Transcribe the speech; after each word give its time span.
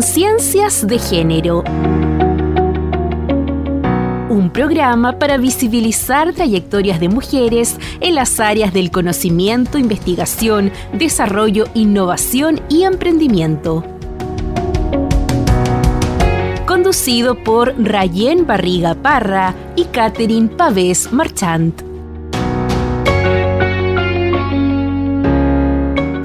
Conciencias 0.00 0.86
de 0.86 0.98
Género. 0.98 1.62
Un 4.30 4.48
programa 4.50 5.18
para 5.18 5.36
visibilizar 5.36 6.32
trayectorias 6.32 7.00
de 7.00 7.10
mujeres 7.10 7.76
en 8.00 8.14
las 8.14 8.40
áreas 8.40 8.72
del 8.72 8.90
conocimiento, 8.90 9.76
investigación, 9.76 10.72
desarrollo, 10.94 11.66
innovación 11.74 12.62
y 12.70 12.84
emprendimiento. 12.84 13.84
Conducido 16.66 17.34
por 17.34 17.74
Rayen 17.78 18.46
Barriga 18.46 18.94
Parra 18.94 19.54
y 19.76 19.84
Catherine 19.84 20.48
Pavés 20.48 21.12
Marchant. 21.12 21.89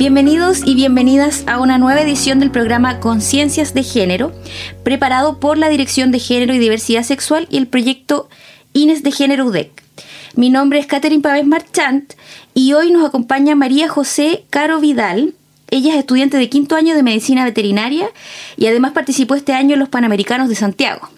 Bienvenidos 0.06 0.62
y 0.64 0.76
bienvenidas 0.76 1.44
a 1.48 1.60
una 1.60 1.80
nueva 1.80 2.00
edición 2.00 2.40
del 2.40 2.52
programa 2.52 3.00
Conciencias 3.00 3.74
de 3.74 3.82
Género, 3.82 4.34
preparado 4.84 5.40
por 5.40 5.58
la 5.58 5.68
Dirección 5.68 6.12
de 6.12 6.20
Género 6.20 6.54
y 6.54 6.60
Diversidad 6.60 7.02
Sexual 7.02 7.48
y 7.50 7.58
el 7.58 7.66
proyecto 7.66 8.30
Ines 8.72 9.02
de 9.02 9.12
Género 9.12 9.46
UDEC. 9.46 9.84
Mi 10.36 10.52
nombre 10.52 10.78
es 10.78 10.86
Catherine 10.86 11.24
Pavés 11.24 11.48
Marchant 11.48 12.14
y 12.54 12.74
hoy 12.74 12.92
nos 12.92 13.04
acompaña 13.04 13.56
María 13.56 13.90
José 13.90 14.46
Caro 14.52 14.80
Vidal. 14.80 15.34
Ella 15.72 15.94
es 15.94 16.00
estudiante 16.02 16.38
de 16.38 16.50
quinto 16.50 16.76
año 16.76 16.94
de 16.94 17.02
Medicina 17.02 17.44
Veterinaria 17.44 18.08
y 18.58 18.68
además 18.68 18.92
participó 18.92 19.34
este 19.34 19.54
año 19.54 19.74
en 19.74 19.80
los 19.80 19.90
Panamericanos 19.90 20.50
de 20.50 20.56
Santiago 20.56 21.10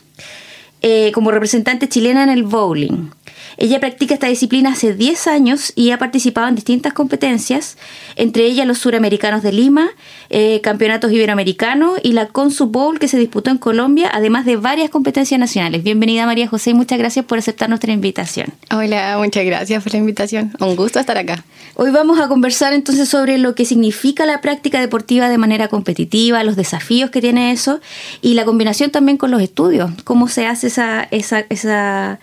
eh, 0.82 1.12
como 1.14 1.32
representante 1.32 1.90
chilena 1.90 2.24
en 2.24 2.30
el 2.30 2.44
bowling. 2.44 3.10
Ella 3.58 3.80
practica 3.80 4.14
esta 4.14 4.28
disciplina 4.28 4.72
hace 4.72 4.94
10 4.94 5.28
años 5.28 5.74
y 5.76 5.90
ha 5.90 5.98
participado 5.98 6.48
en 6.48 6.54
distintas 6.54 6.94
competencias, 6.94 7.78
entre 8.16 8.46
ellas 8.46 8.68
los 8.68 8.78
suramericanos 8.78 9.42
de 9.42 9.52
Lima, 9.52 9.90
eh, 10.30 10.62
campeonatos 10.62 11.12
iberoamericanos 11.12 12.00
y 12.04 12.14
la 12.14 12.28
Consu 12.28 12.68
Bowl 12.68 13.00
que 13.00 13.08
se 13.08 13.18
disputó 13.18 13.50
en 13.50 13.58
Colombia, 13.58 14.12
además 14.14 14.46
de 14.46 14.58
varias 14.58 14.92
competencias 14.92 15.40
nacionales. 15.40 15.84
Bienvenida 15.84 16.28
María 16.28 16.48
José 16.48 16.70
y 16.72 16.74
muchas 16.76 17.00
gracias 17.00 17.26
por 17.26 17.40
aceptar 17.40 17.70
nuestra 17.70 17.92
invitación. 17.92 18.54
Hola, 18.72 19.18
muchas 19.18 19.44
gracias 19.44 19.82
por 19.82 19.92
la 19.94 20.00
invitación. 20.00 20.54
Un 20.60 20.76
gusto 20.76 21.00
estar 21.00 21.18
acá. 21.18 21.44
Hoy 21.74 21.92
vamos 21.92 22.20
a 22.20 22.28
conversar 22.28 22.74
entonces 22.74 23.10
sobre 23.10 23.38
lo 23.38 23.56
que 23.56 23.66
significa 23.66 24.26
la 24.26 24.42
práctica 24.42 24.80
deportiva 24.80 25.30
de 25.30 25.38
manera 25.38 25.68
competitiva, 25.68 26.44
los 26.44 26.56
desafíos 26.56 27.10
que 27.10 27.22
tiene 27.22 27.52
eso 27.52 27.80
y 28.22 28.34
la 28.34 28.46
combinación 28.46 28.92
también 28.92 29.18
con 29.18 29.32
los 29.32 29.42
estudios, 29.42 29.92
cómo 30.04 30.28
se 30.28 30.46
hace 30.46 30.67
esa, 30.68 31.08
esa, 31.12 31.46
esa 31.50 32.20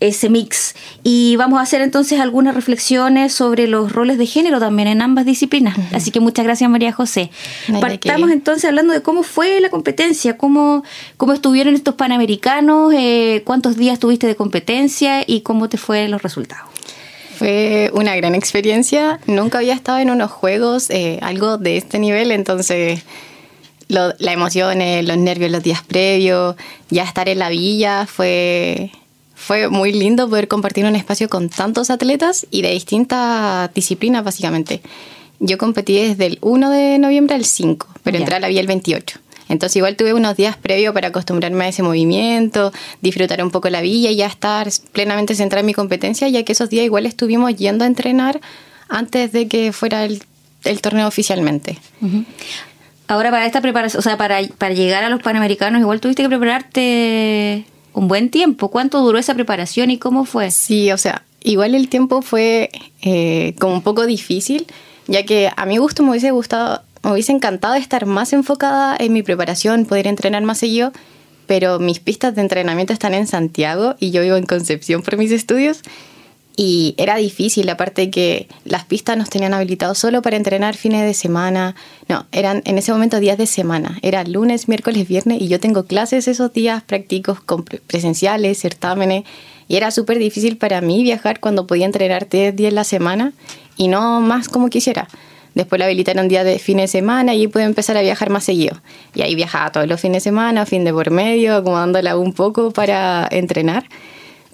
ese 0.00 0.28
mix. 0.28 0.74
Y 1.02 1.36
vamos 1.36 1.58
a 1.58 1.62
hacer 1.62 1.80
entonces 1.80 2.20
algunas 2.20 2.54
reflexiones 2.54 3.32
sobre 3.32 3.66
los 3.66 3.92
roles 3.92 4.18
de 4.18 4.26
género 4.26 4.60
también 4.60 4.88
en 4.88 5.00
ambas 5.00 5.24
disciplinas. 5.24 5.76
Así 5.92 6.10
que 6.10 6.20
muchas 6.20 6.44
gracias 6.44 6.68
María 6.68 6.92
José. 6.92 7.30
Partamos 7.80 8.30
entonces 8.30 8.66
hablando 8.66 8.92
de 8.92 9.02
cómo 9.02 9.22
fue 9.22 9.60
la 9.60 9.70
competencia, 9.70 10.36
cómo, 10.36 10.84
cómo 11.16 11.32
estuvieron 11.32 11.74
estos 11.74 11.94
Panamericanos, 11.94 12.92
eh, 12.94 13.42
cuántos 13.46 13.76
días 13.76 13.98
tuviste 13.98 14.26
de 14.26 14.36
competencia 14.36 15.24
y 15.26 15.40
cómo 15.40 15.68
te 15.68 15.78
fue 15.78 16.08
los 16.08 16.22
resultados. 16.22 16.68
Fue 17.38 17.90
una 17.92 18.16
gran 18.16 18.34
experiencia. 18.34 19.20
Nunca 19.26 19.58
había 19.58 19.74
estado 19.74 19.98
en 19.98 20.10
unos 20.10 20.30
juegos, 20.30 20.88
eh, 20.90 21.18
algo 21.22 21.58
de 21.58 21.76
este 21.76 21.98
nivel, 21.98 22.32
entonces... 22.32 23.02
la 23.88 24.32
emoción, 24.32 24.78
los 25.06 25.16
nervios 25.16 25.50
los 25.50 25.62
días 25.62 25.82
previos, 25.82 26.56
ya 26.90 27.04
estar 27.04 27.28
en 27.28 27.38
la 27.38 27.48
villa 27.48 28.06
fue 28.06 28.90
fue 29.36 29.68
muy 29.68 29.92
lindo 29.92 30.28
poder 30.28 30.48
compartir 30.48 30.86
un 30.86 30.96
espacio 30.96 31.28
con 31.28 31.50
tantos 31.50 31.90
atletas 31.90 32.46
y 32.50 32.62
de 32.62 32.70
distintas 32.70 33.72
disciplinas, 33.74 34.24
básicamente. 34.24 34.80
Yo 35.38 35.58
competí 35.58 35.94
desde 35.94 36.26
el 36.26 36.38
1 36.40 36.70
de 36.70 36.98
noviembre 36.98 37.36
al 37.36 37.44
5, 37.44 37.86
pero 38.02 38.16
entré 38.16 38.36
a 38.36 38.40
la 38.40 38.48
vía 38.48 38.60
el 38.60 38.66
28. 38.66 39.20
Entonces 39.48 39.76
igual 39.76 39.94
tuve 39.94 40.14
unos 40.14 40.36
días 40.36 40.56
previos 40.56 40.92
para 40.94 41.08
acostumbrarme 41.08 41.66
a 41.66 41.68
ese 41.68 41.82
movimiento, 41.82 42.72
disfrutar 43.02 43.44
un 43.44 43.50
poco 43.50 43.68
la 43.70 43.82
villa 43.82 44.10
y 44.10 44.16
ya 44.16 44.26
estar 44.26 44.68
plenamente 44.92 45.34
centrada 45.34 45.60
en 45.60 45.66
mi 45.66 45.74
competencia, 45.74 46.28
ya 46.28 46.42
que 46.42 46.52
esos 46.52 46.70
días 46.70 46.84
igual 46.84 47.06
estuvimos 47.06 47.54
yendo 47.54 47.84
a 47.84 47.86
entrenar 47.86 48.40
antes 48.88 49.30
de 49.32 49.46
que 49.46 49.72
fuera 49.72 50.04
el, 50.04 50.22
torneo 50.80 51.06
oficialmente. 51.06 51.78
Ahora 53.08 53.30
para 53.30 53.46
esta 53.46 53.60
preparación, 53.60 54.00
o 54.00 54.02
sea, 54.02 54.16
para, 54.16 54.40
para 54.58 54.74
llegar 54.74 55.04
a 55.04 55.10
los 55.10 55.22
Panamericanos, 55.22 55.80
igual 55.80 56.00
tuviste 56.00 56.22
que 56.22 56.28
prepararte 56.28 57.64
un 57.92 58.08
buen 58.08 58.30
tiempo. 58.30 58.68
¿Cuánto 58.68 59.00
duró 59.00 59.18
esa 59.18 59.34
preparación 59.34 59.90
y 59.90 59.98
cómo 59.98 60.24
fue? 60.24 60.50
Sí, 60.50 60.90
o 60.92 60.98
sea, 60.98 61.22
igual 61.42 61.74
el 61.74 61.88
tiempo 61.88 62.20
fue 62.20 62.70
eh, 63.02 63.54
como 63.58 63.74
un 63.74 63.82
poco 63.82 64.06
difícil, 64.06 64.66
ya 65.06 65.24
que 65.24 65.50
a 65.56 65.66
mi 65.66 65.78
gusto 65.78 66.02
me 66.02 66.10
hubiese 66.10 66.32
gustado, 66.32 66.82
me 67.04 67.12
hubiese 67.12 67.32
encantado 67.32 67.74
estar 67.74 68.06
más 68.06 68.32
enfocada 68.32 68.96
en 68.98 69.12
mi 69.12 69.22
preparación, 69.22 69.86
poder 69.86 70.08
entrenar 70.08 70.42
más 70.42 70.58
seguido, 70.58 70.92
pero 71.46 71.78
mis 71.78 72.00
pistas 72.00 72.34
de 72.34 72.42
entrenamiento 72.42 72.92
están 72.92 73.14
en 73.14 73.28
Santiago 73.28 73.94
y 74.00 74.10
yo 74.10 74.22
vivo 74.22 74.36
en 74.36 74.46
Concepción 74.46 75.02
por 75.02 75.16
mis 75.16 75.30
estudios. 75.30 75.82
Y 76.58 76.94
era 76.96 77.16
difícil, 77.16 77.68
aparte 77.68 78.10
que 78.10 78.48
las 78.64 78.86
pistas 78.86 79.18
nos 79.18 79.28
tenían 79.28 79.52
habilitados 79.52 79.98
solo 79.98 80.22
para 80.22 80.38
entrenar 80.38 80.74
fines 80.74 81.02
de 81.02 81.12
semana. 81.12 81.76
No, 82.08 82.24
eran 82.32 82.62
en 82.64 82.78
ese 82.78 82.92
momento 82.92 83.20
días 83.20 83.36
de 83.36 83.46
semana. 83.46 83.98
Era 84.00 84.24
lunes, 84.24 84.66
miércoles, 84.66 85.06
viernes 85.06 85.42
y 85.42 85.48
yo 85.48 85.60
tengo 85.60 85.84
clases 85.84 86.28
esos 86.28 86.52
días 86.54 86.82
prácticos 86.82 87.40
presenciales, 87.86 88.58
certámenes. 88.58 89.24
Y 89.68 89.76
era 89.76 89.90
súper 89.90 90.18
difícil 90.18 90.56
para 90.56 90.80
mí 90.80 91.02
viajar 91.02 91.40
cuando 91.40 91.66
podía 91.66 91.84
entrenar 91.84 92.28
10 92.28 92.56
días 92.56 92.72
la 92.72 92.84
semana 92.84 93.34
y 93.76 93.88
no 93.88 94.20
más 94.22 94.48
como 94.48 94.70
quisiera. 94.70 95.08
Después 95.54 95.78
la 95.78 95.86
habilitaron 95.86 96.28
días 96.28 96.44
de 96.44 96.58
fin 96.58 96.78
de 96.78 96.86
semana 96.86 97.34
y 97.34 97.48
pude 97.48 97.64
empezar 97.64 97.96
a 97.96 98.02
viajar 98.02 98.30
más 98.30 98.44
seguido. 98.44 98.80
Y 99.14 99.22
ahí 99.22 99.34
viajaba 99.34 99.72
todos 99.72 99.86
los 99.86 100.00
fines 100.00 100.22
de 100.22 100.28
semana, 100.28 100.66
fin 100.66 100.84
de 100.84 100.92
por 100.92 101.10
medio, 101.10 101.56
acomodándola 101.56 102.16
un 102.16 102.32
poco 102.32 102.70
para 102.70 103.26
entrenar. 103.30 103.84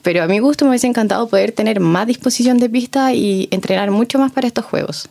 Pero 0.02 0.22
a 0.22 0.26
mi 0.26 0.40
gusto 0.40 0.64
me 0.64 0.70
hubiese 0.70 0.86
encantado 0.86 1.28
poder 1.28 1.52
tener 1.52 1.80
más 1.80 2.06
disposición 2.06 2.58
de 2.58 2.68
pista 2.68 3.14
y 3.14 3.48
entrenar 3.50 3.90
mucho 3.90 4.18
más 4.18 4.32
para 4.32 4.46
estos 4.46 4.64
juegos. 4.64 5.08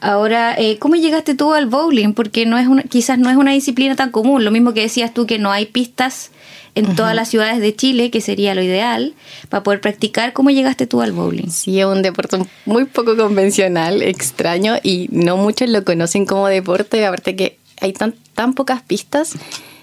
Ahora, 0.00 0.56
eh, 0.58 0.78
¿cómo 0.78 0.96
llegaste 0.96 1.34
tú 1.36 1.54
al 1.54 1.66
bowling? 1.66 2.12
Porque 2.12 2.44
no 2.44 2.58
es 2.58 2.66
una, 2.66 2.82
quizás 2.82 3.18
no 3.18 3.30
es 3.30 3.36
una 3.36 3.52
disciplina 3.52 3.94
tan 3.94 4.10
común. 4.10 4.44
Lo 4.44 4.50
mismo 4.50 4.74
que 4.74 4.80
decías 4.80 5.14
tú 5.14 5.26
que 5.26 5.38
no 5.38 5.52
hay 5.52 5.66
pistas 5.66 6.32
en 6.74 6.96
todas 6.96 7.14
las 7.14 7.28
ciudades 7.28 7.60
de 7.60 7.76
Chile, 7.76 8.10
que 8.10 8.20
sería 8.20 8.54
lo 8.54 8.62
ideal, 8.62 9.14
para 9.48 9.62
poder 9.62 9.80
practicar. 9.80 10.32
¿Cómo 10.32 10.50
llegaste 10.50 10.86
tú 10.86 11.02
al 11.02 11.12
bowling? 11.12 11.50
Sí, 11.50 11.78
es 11.78 11.86
un 11.86 12.02
deporte 12.02 12.38
muy 12.64 12.86
poco 12.86 13.16
convencional, 13.16 14.02
extraño, 14.02 14.76
y 14.82 15.08
no 15.12 15.36
muchos 15.36 15.68
lo 15.68 15.84
conocen 15.84 16.26
como 16.26 16.48
deporte, 16.48 17.04
aparte 17.04 17.36
que 17.36 17.58
hay 17.80 17.92
tan, 17.92 18.14
tan 18.34 18.54
pocas 18.54 18.82
pistas 18.82 19.34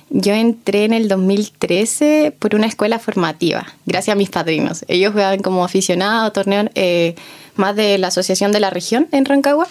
yo 0.09 0.33
entré 0.33 0.85
en 0.85 0.93
el 0.93 1.07
2013 1.07 2.33
por 2.37 2.55
una 2.55 2.67
escuela 2.67 2.99
formativa, 2.99 3.67
gracias 3.85 4.13
a 4.13 4.17
mis 4.17 4.29
padrinos. 4.29 4.83
Ellos 4.87 5.13
juegan 5.13 5.41
como 5.41 5.63
aficionados, 5.63 6.33
torneos 6.33 6.69
eh, 6.75 7.15
más 7.55 7.75
de 7.75 7.97
la 7.97 8.07
Asociación 8.07 8.51
de 8.51 8.59
la 8.59 8.69
Región 8.69 9.07
en 9.11 9.25
Rancagua. 9.25 9.67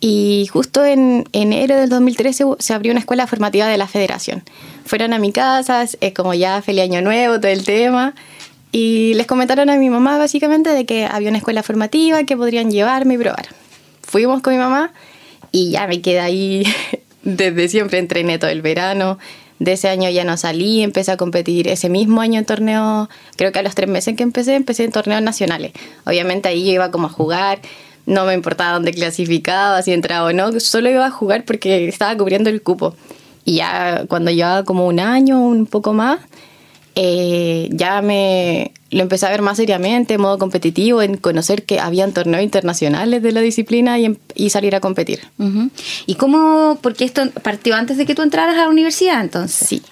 Y 0.00 0.48
justo 0.52 0.84
en 0.84 1.28
enero 1.32 1.76
del 1.76 1.88
2013 1.88 2.44
se 2.58 2.74
abrió 2.74 2.90
una 2.90 3.00
escuela 3.00 3.26
formativa 3.28 3.68
de 3.68 3.76
la 3.76 3.86
federación. 3.86 4.42
Fueron 4.84 5.12
a 5.12 5.18
mi 5.18 5.30
casa, 5.30 5.84
es 5.84 6.14
como 6.14 6.34
ya 6.34 6.60
feliz 6.60 6.82
año 6.82 7.02
nuevo, 7.02 7.38
todo 7.38 7.52
el 7.52 7.64
tema. 7.64 8.14
Y 8.72 9.12
les 9.14 9.26
comentaron 9.26 9.70
a 9.70 9.76
mi 9.76 9.90
mamá 9.90 10.18
básicamente 10.18 10.70
de 10.70 10.86
que 10.86 11.04
había 11.04 11.28
una 11.28 11.38
escuela 11.38 11.62
formativa 11.62 12.24
que 12.24 12.36
podrían 12.36 12.70
llevarme 12.70 13.14
y 13.14 13.18
probar. 13.18 13.46
Fuimos 14.00 14.42
con 14.42 14.54
mi 14.54 14.58
mamá 14.58 14.92
y 15.52 15.70
ya 15.70 15.86
me 15.86 16.00
quedé 16.00 16.20
ahí 16.20 16.64
desde 17.22 17.68
siempre, 17.68 17.98
entrené 17.98 18.38
todo 18.38 18.50
el 18.50 18.62
verano, 18.62 19.18
de 19.62 19.72
ese 19.72 19.88
año 19.88 20.10
ya 20.10 20.24
no 20.24 20.36
salí, 20.36 20.82
empecé 20.82 21.12
a 21.12 21.16
competir 21.16 21.68
ese 21.68 21.88
mismo 21.88 22.20
año 22.20 22.40
en 22.40 22.44
torneos, 22.44 23.08
creo 23.36 23.52
que 23.52 23.60
a 23.60 23.62
los 23.62 23.76
tres 23.76 23.88
meses 23.88 24.16
que 24.16 24.24
empecé, 24.24 24.56
empecé 24.56 24.84
en 24.84 24.90
torneos 24.90 25.22
nacionales. 25.22 25.72
Obviamente 26.04 26.48
ahí 26.48 26.64
yo 26.64 26.72
iba 26.72 26.90
como 26.90 27.06
a 27.06 27.10
jugar, 27.10 27.60
no 28.04 28.26
me 28.26 28.34
importaba 28.34 28.72
dónde 28.72 28.92
clasificaba, 28.92 29.80
si 29.82 29.92
entraba 29.92 30.28
o 30.28 30.32
no, 30.32 30.58
solo 30.58 30.90
iba 30.90 31.06
a 31.06 31.10
jugar 31.10 31.44
porque 31.44 31.86
estaba 31.86 32.16
cubriendo 32.16 32.50
el 32.50 32.60
cupo. 32.60 32.96
Y 33.44 33.56
ya 33.56 34.04
cuando 34.08 34.32
llevaba 34.32 34.64
como 34.64 34.86
un 34.86 34.98
año, 34.98 35.40
un 35.40 35.66
poco 35.66 35.92
más, 35.92 36.18
eh, 36.96 37.68
ya 37.70 38.02
me 38.02 38.71
lo 38.92 39.02
empecé 39.02 39.26
a 39.26 39.30
ver 39.30 39.42
más 39.42 39.56
seriamente, 39.56 40.14
en 40.14 40.20
modo 40.20 40.38
competitivo, 40.38 41.02
en 41.02 41.16
conocer 41.16 41.64
que 41.64 41.80
habían 41.80 42.12
torneos 42.12 42.44
internacionales 42.44 43.22
de 43.22 43.32
la 43.32 43.40
disciplina 43.40 43.98
y, 43.98 44.04
em, 44.04 44.16
y 44.34 44.50
salir 44.50 44.76
a 44.76 44.80
competir. 44.80 45.20
¿Y 46.06 46.14
cómo, 46.16 46.78
porque 46.80 47.04
esto 47.04 47.22
partió 47.42 47.74
antes 47.74 47.96
de 47.96 48.04
que 48.04 48.14
tú 48.14 48.22
entraras 48.22 48.54
a 48.54 48.64
la 48.64 48.68
universidad 48.68 49.20
entonces? 49.20 49.66
Sí. 49.66 49.82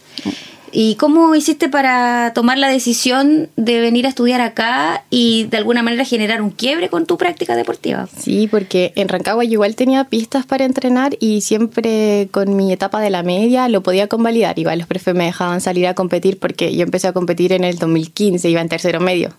¿Y 0.72 0.94
cómo 0.94 1.34
hiciste 1.34 1.68
para 1.68 2.32
tomar 2.32 2.56
la 2.56 2.68
decisión 2.68 3.48
de 3.56 3.80
venir 3.80 4.06
a 4.06 4.08
estudiar 4.08 4.40
acá 4.40 5.04
y 5.10 5.44
de 5.44 5.56
alguna 5.56 5.82
manera 5.82 6.04
generar 6.04 6.42
un 6.42 6.50
quiebre 6.50 6.88
con 6.88 7.06
tu 7.06 7.18
práctica 7.18 7.56
deportiva? 7.56 8.08
Sí, 8.16 8.46
porque 8.48 8.92
en 8.94 9.08
Rancagua 9.08 9.42
yo 9.44 9.54
igual 9.54 9.74
tenía 9.74 10.04
pistas 10.04 10.46
para 10.46 10.64
entrenar 10.64 11.16
y 11.18 11.40
siempre 11.40 12.28
con 12.30 12.54
mi 12.54 12.72
etapa 12.72 13.00
de 13.00 13.10
la 13.10 13.24
media 13.24 13.68
lo 13.68 13.82
podía 13.82 14.06
convalidar. 14.06 14.58
Igual 14.60 14.78
los 14.78 14.86
profes 14.86 15.14
me 15.14 15.24
dejaban 15.24 15.60
salir 15.60 15.88
a 15.88 15.94
competir 15.94 16.38
porque 16.38 16.74
yo 16.74 16.82
empecé 16.82 17.08
a 17.08 17.12
competir 17.12 17.52
en 17.52 17.64
el 17.64 17.76
2015, 17.76 18.48
iba 18.48 18.60
en 18.60 18.68
tercero 18.68 19.00
medio. 19.00 19.34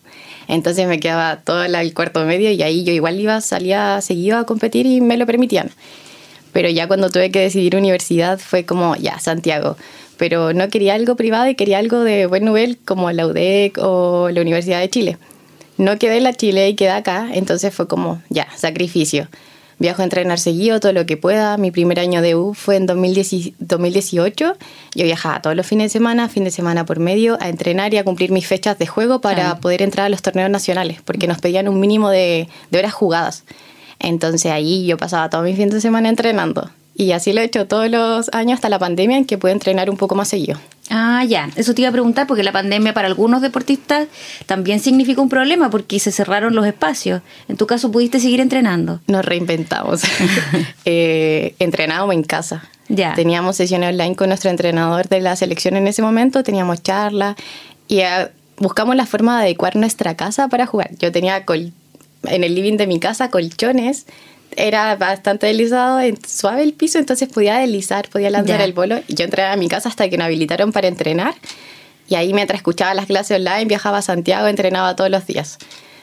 Entonces 0.50 0.86
me 0.86 1.00
quedaba 1.00 1.38
todo 1.38 1.64
el 1.64 1.94
cuarto 1.94 2.26
medio 2.26 2.52
y 2.52 2.62
ahí 2.62 2.84
yo 2.84 2.92
igual 2.92 3.18
iba, 3.18 3.40
salía 3.40 4.02
seguido 4.02 4.38
a 4.38 4.46
competir 4.46 4.86
y 4.86 5.00
me 5.00 5.16
lo 5.16 5.26
permitían. 5.26 5.72
Pero 6.52 6.68
ya 6.68 6.88
cuando 6.88 7.10
tuve 7.10 7.32
que 7.32 7.40
decidir 7.40 7.78
universidad 7.78 8.38
fue 8.38 8.66
como, 8.66 8.98
ya, 8.98 9.18
Santiago. 9.20 9.78
Pero 10.22 10.54
no 10.54 10.70
quería 10.70 10.94
algo 10.94 11.16
privado 11.16 11.48
y 11.50 11.56
quería 11.56 11.80
algo 11.80 12.04
de 12.04 12.28
buen 12.28 12.46
nivel 12.46 12.78
como 12.86 13.12
la 13.12 13.26
UDEC 13.26 13.80
o 13.80 14.30
la 14.30 14.42
Universidad 14.42 14.80
de 14.80 14.88
Chile. 14.88 15.18
No 15.80 15.98
quedé 15.98 16.18
en 16.18 16.26
la 16.26 16.34
Chile 16.34 16.70
y 16.70 16.76
quedé 16.76 16.92
acá, 16.92 17.30
entonces 17.34 17.74
fue 17.74 17.88
como, 17.88 18.22
ya, 18.30 18.48
sacrificio. 18.56 19.30
Viajo 19.80 20.04
a 20.04 20.06
entrenar 20.06 20.38
seguido 20.38 20.80
todo 20.80 20.94
lo 20.94 21.08
que 21.08 21.18
pueda. 21.18 21.58
Mi 21.58 21.72
primer 21.72 22.00
año 22.00 22.22
de 22.22 22.36
U 22.36 22.54
fue 22.54 22.76
en 22.76 22.86
2018. 22.86 24.54
Yo 24.94 25.04
viajaba 25.04 25.42
todos 25.42 25.56
los 25.56 25.66
fines 25.66 25.86
de 25.86 25.90
semana, 25.90 26.30
fin 26.30 26.44
de 26.44 26.52
semana 26.52 26.86
por 26.86 27.00
medio, 27.00 27.40
a 27.42 27.50
entrenar 27.50 27.92
y 27.92 27.98
a 27.98 28.04
cumplir 28.04 28.30
mis 28.30 28.46
fechas 28.46 28.78
de 28.78 28.86
juego 28.86 29.22
para 29.22 29.60
poder 29.60 29.82
entrar 29.82 30.06
a 30.06 30.10
los 30.10 30.22
torneos 30.22 30.52
nacionales, 30.52 31.02
porque 31.04 31.26
nos 31.26 31.40
pedían 31.40 31.68
un 31.68 31.80
mínimo 31.80 32.12
de, 32.12 32.48
de 32.70 32.78
horas 32.78 32.94
jugadas. 32.94 33.44
Entonces 33.98 34.52
ahí 34.52 34.86
yo 34.86 34.98
pasaba 34.98 35.32
todo 35.32 35.42
mi 35.42 35.56
fin 35.56 35.72
de 35.72 35.82
semana 35.82 36.10
entrenando. 36.10 36.70
Y 36.94 37.14
así 37.14 37.34
lo 37.34 37.42
he 37.42 37.46
hecho 37.46 37.68
todos 37.68 37.90
los 37.90 38.30
años 38.34 38.56
hasta 38.56 38.70
la 38.70 38.78
pandemia 38.78 39.18
en 39.18 39.26
que 39.26 39.38
pude 39.38 39.52
entrenar 39.52 39.90
un 39.90 39.98
poco 39.98 40.16
más 40.16 40.28
seguido. 40.28 40.60
Ah, 40.90 41.24
ya. 41.24 41.50
Eso 41.56 41.74
te 41.74 41.82
iba 41.82 41.90
a 41.90 41.92
preguntar 41.92 42.28
porque 42.28 42.44
la 42.44 42.52
pandemia 42.52 42.94
para 42.94 43.08
algunos 43.08 43.42
deportistas 43.42 44.08
también 44.46 44.80
significa 44.80 45.22
un 45.22 45.30
problema 45.30 45.70
porque 45.70 46.00
se 46.00 46.12
cerraron 46.12 46.54
los 46.54 46.66
espacios. 46.66 47.22
En 47.48 47.56
tu 47.56 47.66
caso, 47.66 47.92
¿pudiste 47.92 48.20
seguir 48.20 48.42
entrenando? 48.42 49.00
Nos 49.08 49.24
reinventamos. 49.24 50.02
eh, 50.86 51.56
entrenábamos 51.60 52.14
en 52.14 52.24
casa. 52.24 52.70
Ya. 52.90 53.14
Teníamos 53.14 53.56
sesiones 53.56 53.94
online 53.94 54.18
con 54.18 54.28
nuestro 54.28 54.50
entrenador 54.50 55.08
de 55.08 55.22
la 55.22 55.38
selección 55.38 55.78
en 55.78 55.88
ese 55.88 56.02
momento, 56.02 56.44
teníamos 56.44 56.84
charlas 56.84 57.38
y 57.88 58.02
ah, 58.02 58.32
buscamos 58.58 58.98
la 58.98 59.06
forma 59.06 59.38
de 59.38 59.46
adecuar 59.46 59.78
nuestra 59.78 60.16
casa 60.16 60.50
para 60.50 60.66
jugar. 60.66 60.92
Yo 61.00 61.10
tenía 61.12 61.46
en 61.46 62.44
el 62.44 62.54
living 62.54 62.76
de 62.76 62.88
mi 62.88 63.00
casa 63.00 63.30
colchones 63.30 64.08
era 64.56 64.96
bastante 64.96 65.48
deslizado, 65.48 66.00
suave 66.28 66.64
el 66.64 66.74
piso, 66.74 67.00
entonces 67.00 67.30
podía 67.30 67.58
deslizar, 67.58 68.10
podía 68.10 68.30
lanzar 68.30 68.62
el 68.62 68.74
bolo. 68.74 69.00
Y 69.08 69.16
yo 69.16 69.26
entré 69.26 69.44
a 69.44 69.56
mi 69.56 69.68
casa 69.68 69.90
hasta 69.90 70.10
que 70.10 70.18
me 70.18 70.24
habilitaron 70.24 70.72
para 70.72 70.88
entrenar. 70.88 71.36
Y 72.08 72.16
ahí 72.16 72.34
mientras 72.34 72.60
escuchaba 72.60 72.94
las 72.94 73.06
clases 73.06 73.38
online, 73.38 73.66
viajaba 73.66 74.00
a 74.00 74.02
Santiago, 74.02 74.48
entrenaba 74.48 74.96
todos 74.96 75.10
los 75.10 75.26
días. 75.26 75.58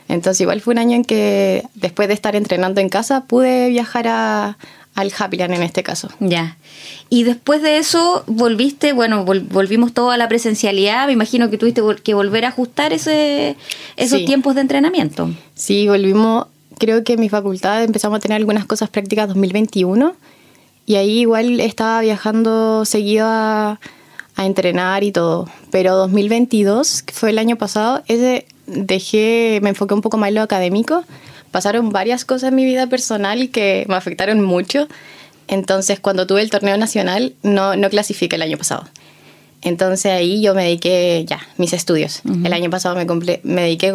Entonces 0.08 0.40
igual 0.40 0.60
fue 0.60 0.72
un 0.72 0.78
año 0.78 0.96
en 0.96 1.04
que 1.04 1.64
después 1.74 2.08
de 2.08 2.14
estar 2.14 2.34
entrenando 2.34 2.80
en 2.80 2.88
casa 2.88 3.24
pude 3.24 3.68
viajar 3.68 4.08
a, 4.08 4.56
al 4.94 5.12
Happyland 5.16 5.54
en 5.54 5.62
este 5.62 5.82
caso. 5.82 6.08
Ya. 6.18 6.56
Y 7.10 7.24
después 7.24 7.62
de 7.62 7.78
eso 7.78 8.24
volviste, 8.26 8.92
bueno, 8.92 9.24
volvimos 9.24 9.92
todo 9.92 10.10
a 10.10 10.16
la 10.16 10.28
presencialidad, 10.28 11.06
me 11.06 11.12
imagino 11.12 11.50
que 11.50 11.58
tuviste 11.58 11.82
que 12.02 12.14
volver 12.14 12.46
a 12.46 12.48
ajustar 12.48 12.92
ese, 12.92 13.56
esos 13.96 14.24
tiempos 14.24 14.54
de 14.54 14.62
entrenamiento. 14.62 15.30
Sí, 15.54 15.86
volvimos 15.88 16.46
creo 16.78 17.04
que 17.04 17.14
en 17.14 17.20
mi 17.20 17.28
facultad 17.28 17.84
empezamos 17.84 18.18
a 18.18 18.20
tener 18.20 18.36
algunas 18.36 18.64
cosas 18.64 18.88
prácticas 18.88 19.28
2021 19.28 20.14
y 20.86 20.96
ahí 20.96 21.20
igual 21.20 21.60
estaba 21.60 22.00
viajando 22.00 22.84
seguido 22.84 23.26
a, 23.28 23.78
entrenar 24.38 25.02
y 25.02 25.10
todo. 25.10 25.48
Pero 25.72 25.96
2022, 25.96 27.02
que 27.02 27.12
fue 27.12 27.30
el 27.30 27.38
año 27.38 27.56
pasado, 27.56 28.04
ese 28.06 28.46
dejé, 28.66 29.58
me 29.62 29.70
enfoqué 29.70 29.94
un 29.94 30.00
poco 30.00 30.16
más 30.16 30.28
en 30.28 30.36
lo 30.36 30.42
académico. 30.42 31.02
Pasaron 31.50 31.90
varias 31.90 32.24
cosas 32.24 32.50
en 32.50 32.54
mi 32.54 32.64
vida 32.64 32.86
personal 32.86 33.50
que 33.50 33.84
me 33.88 33.96
afectaron 33.96 34.40
mucho. 34.40 34.86
Entonces, 35.48 35.98
cuando 35.98 36.28
tuve 36.28 36.42
el 36.42 36.50
torneo 36.50 36.76
nacional, 36.76 37.34
no, 37.42 37.74
no 37.74 37.90
clasifiqué 37.90 38.36
el 38.36 38.42
año 38.42 38.56
pasado. 38.56 38.84
Entonces 39.62 40.12
ahí 40.12 40.40
yo 40.40 40.54
me 40.54 40.64
dediqué 40.64 41.24
ya, 41.26 41.40
mis 41.56 41.72
estudios. 41.72 42.22
El 42.44 42.52
año 42.52 42.70
pasado 42.70 42.94
me, 42.94 43.04
me 43.42 43.62
dediqué 43.62 43.92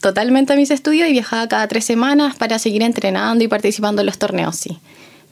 totalmente 0.00 0.52
a 0.52 0.56
mis 0.56 0.70
estudios 0.70 1.08
y 1.08 1.12
viajaba 1.12 1.48
cada 1.48 1.68
tres 1.68 1.84
semanas 1.84 2.36
para 2.36 2.58
seguir 2.58 2.82
entrenando 2.82 3.44
y 3.44 3.48
participando 3.48 4.02
en 4.02 4.06
los 4.06 4.18
torneos, 4.18 4.56
sí. 4.56 4.78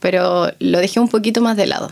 Pero 0.00 0.52
lo 0.58 0.78
dejé 0.78 1.00
un 1.00 1.08
poquito 1.08 1.40
más 1.40 1.56
de 1.56 1.66
lado. 1.66 1.90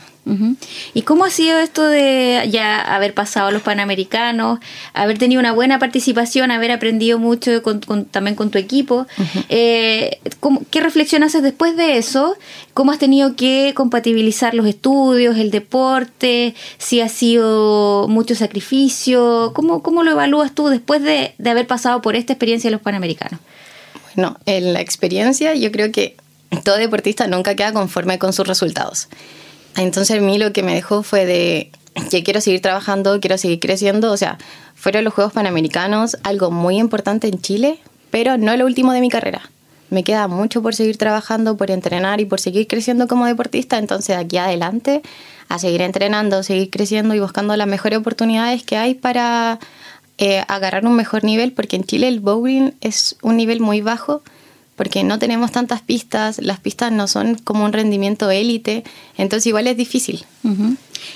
¿Y 0.93 1.03
cómo 1.03 1.25
ha 1.25 1.31
sido 1.31 1.56
esto 1.58 1.87
de 1.87 2.49
ya 2.50 2.81
haber 2.81 3.14
pasado 3.14 3.47
a 3.47 3.50
los 3.53 3.62
Panamericanos, 3.62 4.58
haber 4.93 5.19
tenido 5.19 5.38
una 5.38 5.53
buena 5.53 5.79
participación, 5.79 6.50
haber 6.50 6.73
aprendido 6.73 7.20
mucho 7.20 7.62
también 8.11 8.35
con 8.35 8.50
tu 8.50 8.58
equipo? 8.58 9.06
Eh, 9.49 10.19
¿Qué 10.70 10.81
reflexión 10.81 11.23
haces 11.23 11.44
después 11.44 11.76
de 11.76 11.97
eso? 11.97 12.37
¿Cómo 12.75 12.91
has 12.91 12.99
tenido 12.99 13.37
que 13.37 13.73
compatibilizar 13.76 14.53
los 14.55 14.67
estudios, 14.67 15.38
el 15.38 15.53
deporte? 15.53 16.56
¿Si 16.79 17.00
ha 17.00 17.08
sido 17.08 18.08
mucho 18.08 18.35
sacrificio? 18.35 19.53
¿Cómo, 19.55 19.81
cómo 19.81 20.03
lo 20.03 20.11
evalúas 20.11 20.53
tú 20.53 20.67
después 20.67 21.03
de, 21.03 21.35
de 21.38 21.50
haber 21.50 21.69
pasado 21.69 22.03
por 22.03 22.17
esta 22.17 22.32
experiencia 22.32 22.69
de 22.69 22.73
los 22.73 22.82
Panamericanos? 22.82 23.38
Bueno, 24.17 24.38
en 24.47 24.73
la 24.73 24.81
experiencia 24.81 25.55
yo 25.55 25.70
creo 25.70 25.93
que 25.93 26.17
todo 26.64 26.76
deportista 26.76 27.26
nunca 27.26 27.54
queda 27.54 27.72
conforme 27.72 28.19
con 28.19 28.32
sus 28.32 28.46
resultados. 28.46 29.08
Entonces 29.76 30.19
a 30.19 30.20
mí 30.20 30.38
lo 30.38 30.52
que 30.52 30.62
me 30.62 30.75
dejó 30.75 31.02
fue 31.02 31.26
de 31.26 31.70
que 32.10 32.22
quiero 32.22 32.40
seguir 32.40 32.60
trabajando, 32.62 33.20
quiero 33.20 33.38
seguir 33.38 33.60
creciendo. 33.60 34.12
O 34.12 34.16
sea, 34.16 34.38
fueron 34.75 35.04
los 35.04 35.14
Juegos 35.14 35.32
Panamericanos 35.32 36.16
algo 36.22 36.50
muy 36.50 36.78
importante 36.78 37.28
en 37.28 37.40
Chile, 37.40 37.78
pero 38.10 38.38
no 38.38 38.56
lo 38.56 38.66
último 38.66 38.93
de 38.93 39.00
mi 39.00 39.10
carrera. 39.10 39.50
Me 39.88 40.02
queda 40.02 40.26
mucho 40.26 40.62
por 40.62 40.75
seguir 40.75 40.96
trabajando, 40.96 41.56
por 41.56 41.70
entrenar 41.70 42.20
y 42.20 42.25
por 42.25 42.40
seguir 42.40 42.66
creciendo 42.66 43.06
como 43.06 43.26
deportista. 43.26 43.78
Entonces 43.78 44.16
de 44.16 44.22
aquí 44.22 44.37
adelante 44.38 45.02
a 45.48 45.58
seguir 45.58 45.82
entrenando, 45.82 46.43
seguir 46.43 46.70
creciendo 46.70 47.14
y 47.14 47.20
buscando 47.20 47.56
las 47.56 47.69
mejores 47.69 47.98
oportunidades 47.98 48.64
que 48.64 48.76
hay 48.76 48.94
para 48.94 49.60
eh, 50.19 50.43
agarrar 50.48 50.87
un 50.87 50.96
mejor 50.96 51.25
nivel, 51.25 51.52
porque 51.52 51.76
en 51.76 51.84
Chile 51.84 52.08
el 52.08 52.20
bowling 52.20 52.72
es 52.81 53.16
un 53.22 53.37
nivel 53.37 53.60
muy 53.60 53.81
bajo 53.81 54.22
porque 54.76 55.02
no 55.02 55.19
tenemos 55.19 55.50
tantas 55.52 55.81
pistas, 55.81 56.38
las 56.38 56.61
pistas 56.61 56.93
no 56.93 57.08
son 57.08 57.37
como 57.37 57.64
un 57.64 57.73
rendimiento 57.73 58.31
élite, 58.31 58.84
entonces 59.17 59.46
igual 59.46 59.67
es 59.67 59.76
difícil. 59.76 60.25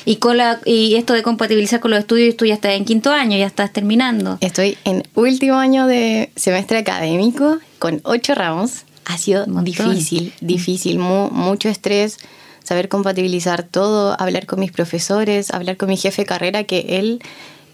Y, 0.04 0.16
con 0.16 0.38
la, 0.38 0.60
y 0.64 0.94
esto 0.94 1.12
de 1.12 1.22
compatibilizar 1.22 1.78
con 1.80 1.90
los 1.90 2.00
estudios, 2.00 2.36
tú 2.36 2.46
ya 2.46 2.54
estás 2.54 2.72
en 2.72 2.84
quinto 2.84 3.12
año, 3.12 3.36
ya 3.36 3.46
estás 3.46 3.72
terminando. 3.72 4.38
Estoy 4.40 4.78
en 4.84 5.04
último 5.14 5.56
año 5.56 5.86
de 5.86 6.30
semestre 6.36 6.78
académico 6.78 7.58
con 7.78 8.00
ocho 8.04 8.34
ramos. 8.34 8.84
Ha 9.04 9.18
sido 9.18 9.44
difícil, 9.46 10.32
difícil, 10.40 10.98
mucho 10.98 11.68
estrés, 11.68 12.18
saber 12.62 12.88
compatibilizar 12.88 13.62
todo, 13.62 14.16
hablar 14.20 14.46
con 14.46 14.60
mis 14.60 14.72
profesores, 14.72 15.50
hablar 15.52 15.76
con 15.76 15.88
mi 15.88 15.96
jefe 15.96 16.22
de 16.22 16.26
carrera, 16.26 16.64
que 16.64 16.98
él 16.98 17.20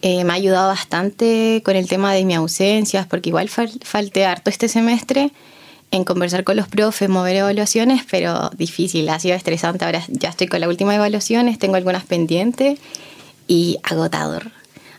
eh, 0.02 0.24
me 0.24 0.32
ha 0.32 0.36
ayudado 0.36 0.68
bastante 0.68 1.62
con 1.64 1.76
el 1.76 1.88
tema 1.88 2.12
de 2.12 2.24
mis 2.24 2.36
ausencias, 2.36 3.06
porque 3.06 3.28
igual 3.28 3.48
falté 3.48 4.24
harto 4.24 4.50
este 4.50 4.68
semestre 4.68 5.30
en 5.90 6.04
conversar 6.04 6.44
con 6.44 6.56
los 6.56 6.68
profes, 6.68 7.08
mover 7.08 7.36
evaluaciones, 7.36 8.02
pero 8.10 8.50
difícil, 8.56 9.08
ha 9.08 9.18
sido 9.18 9.34
estresante. 9.34 9.84
Ahora 9.84 10.02
ya 10.08 10.28
estoy 10.28 10.46
con 10.46 10.60
la 10.60 10.68
última 10.68 10.94
evaluaciones, 10.94 11.58
tengo 11.58 11.76
algunas 11.76 12.04
pendientes 12.04 12.78
y 13.46 13.78
agotador. 13.82 14.50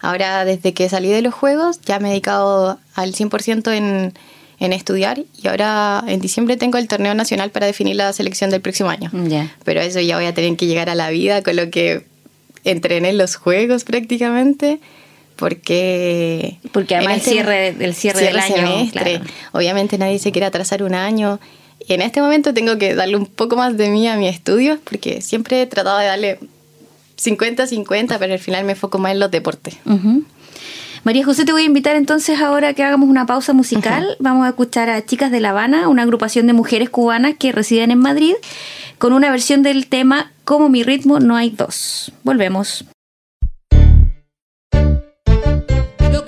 Ahora, 0.02 0.46
desde 0.46 0.74
que 0.74 0.88
salí 0.90 1.10
de 1.10 1.22
los 1.22 1.34
juegos, 1.34 1.82
ya 1.82 2.00
me 2.00 2.08
he 2.08 2.12
dedicado 2.12 2.80
al 2.96 3.14
100% 3.14 3.76
en, 3.76 4.14
en 4.60 4.74
estudiar 4.74 5.24
y 5.42 5.48
ahora 5.48 6.04
en 6.08 6.20
diciembre 6.20 6.58
tengo 6.58 6.78
el 6.78 6.88
torneo 6.88 7.14
nacional 7.14 7.52
para 7.52 7.66
definir 7.66 7.96
la 7.96 8.14
selección 8.14 8.50
del 8.50 8.62
próximo 8.62 8.90
año. 8.90 9.12
Pero 9.64 9.82
eso 9.82 10.00
ya 10.00 10.16
voy 10.18 10.26
a 10.26 10.34
tener 10.34 10.56
que 10.56 10.66
llegar 10.66 10.90
a 10.90 10.96
la 10.96 11.10
vida 11.10 11.44
con 11.44 11.56
lo 11.56 11.70
que 11.70 12.06
entrené 12.64 13.10
en 13.10 13.18
los 13.18 13.36
juegos 13.36 13.84
prácticamente 13.84 14.80
porque 15.38 16.58
porque 16.74 16.96
además 16.96 17.18
el 17.18 17.22
cierre 17.22 17.74
del 17.74 17.96
cierre, 17.96 18.26
del 18.26 18.38
año 18.38 18.56
semestre, 18.56 19.22
obviamente 19.54 19.98
nadie 19.98 20.20
se 20.20 20.32
quiere 20.32 20.48
atrasar 20.48 20.84
un 20.84 20.94
año 20.94 21.40
y 21.88 21.94
en 21.94 22.02
este 22.02 22.22
momento 22.22 22.54
tengo 22.54 22.78
que 22.78 22.96
darle 22.96 23.16
un 23.16 23.28
poco 23.28 23.56
más 23.56 23.78
de 23.78 23.90
mí 23.90 24.08
a 24.08 24.18
mi 24.18 24.28
estudio 24.28 24.80
porque 24.84 25.22
siempre 25.22 25.62
he 25.62 25.68
tratado 25.68 26.00
de 26.00 26.08
darle 26.08 26.40
50-50 27.18 28.18
pero 28.20 28.34
al 28.34 28.40
final 28.40 28.66
me 28.66 28.74
enfoco 28.74 28.98
más 28.98 29.14
en 29.14 29.20
los 29.20 29.32
deportes 29.32 29.78
María 31.04 31.24
José, 31.24 31.46
te 31.46 31.54
voy 31.54 31.62
a 31.62 31.66
invitar 31.66 31.96
entonces 31.96 32.42
ahora 32.42 32.74
que 32.74 32.84
hagamos 32.84 33.08
una 33.08 33.26
pausa 33.26 33.54
musical. 33.54 34.18
Vamos 34.20 34.46
a 34.46 34.50
escuchar 34.50 34.90
a 34.90 35.06
Chicas 35.06 35.32
de 35.32 35.40
La 35.40 35.52
Habana, 35.52 35.88
una 35.88 36.04
agrupación 36.04 36.48
de 36.48 36.54
mujeres 36.54 36.90
cubanas 36.90 37.36
que 37.40 37.54
residen 37.54 37.92
en 37.92 38.00
Madrid, 38.00 38.34
con 38.98 39.14
una 39.14 39.32
versión 39.32 39.64
del 39.64 39.88
tema 39.88 40.34
Como 40.44 40.68
mi 40.68 40.84
ritmo 40.84 41.22
no 41.22 41.38
hay 41.38 41.50
dos. 41.52 42.12
Volvemos. 42.24 42.84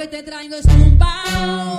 Te 0.09 0.23
traigo 0.23 0.55
es 0.55 0.65
tumbao. 0.65 1.78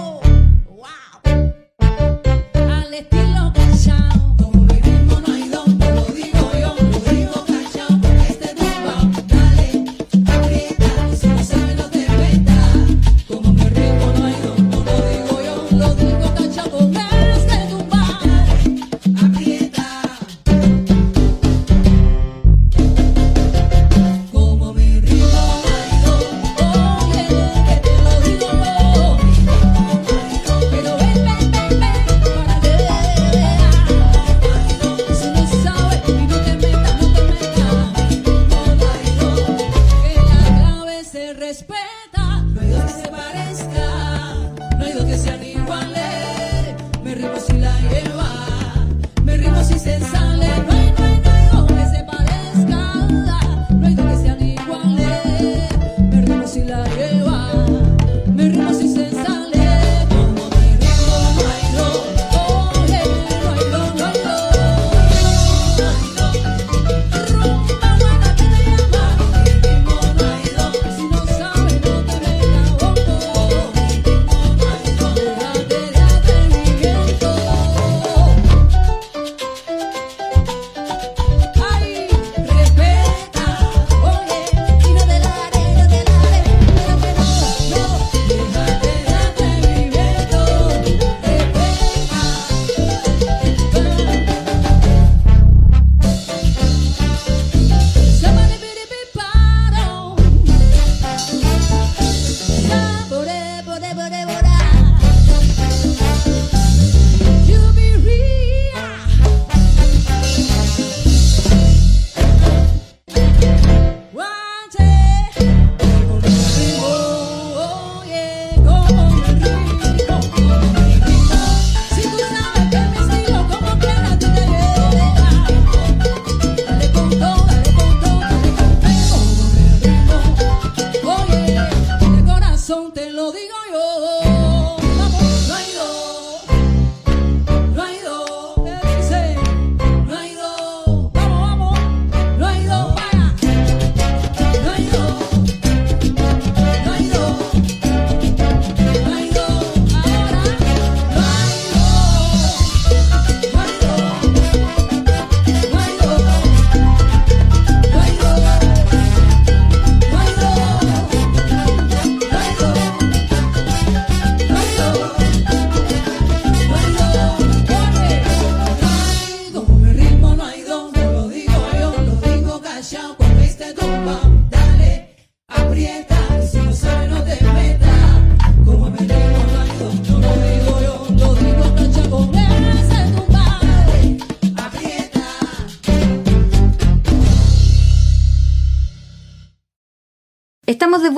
paixão 172.81 173.20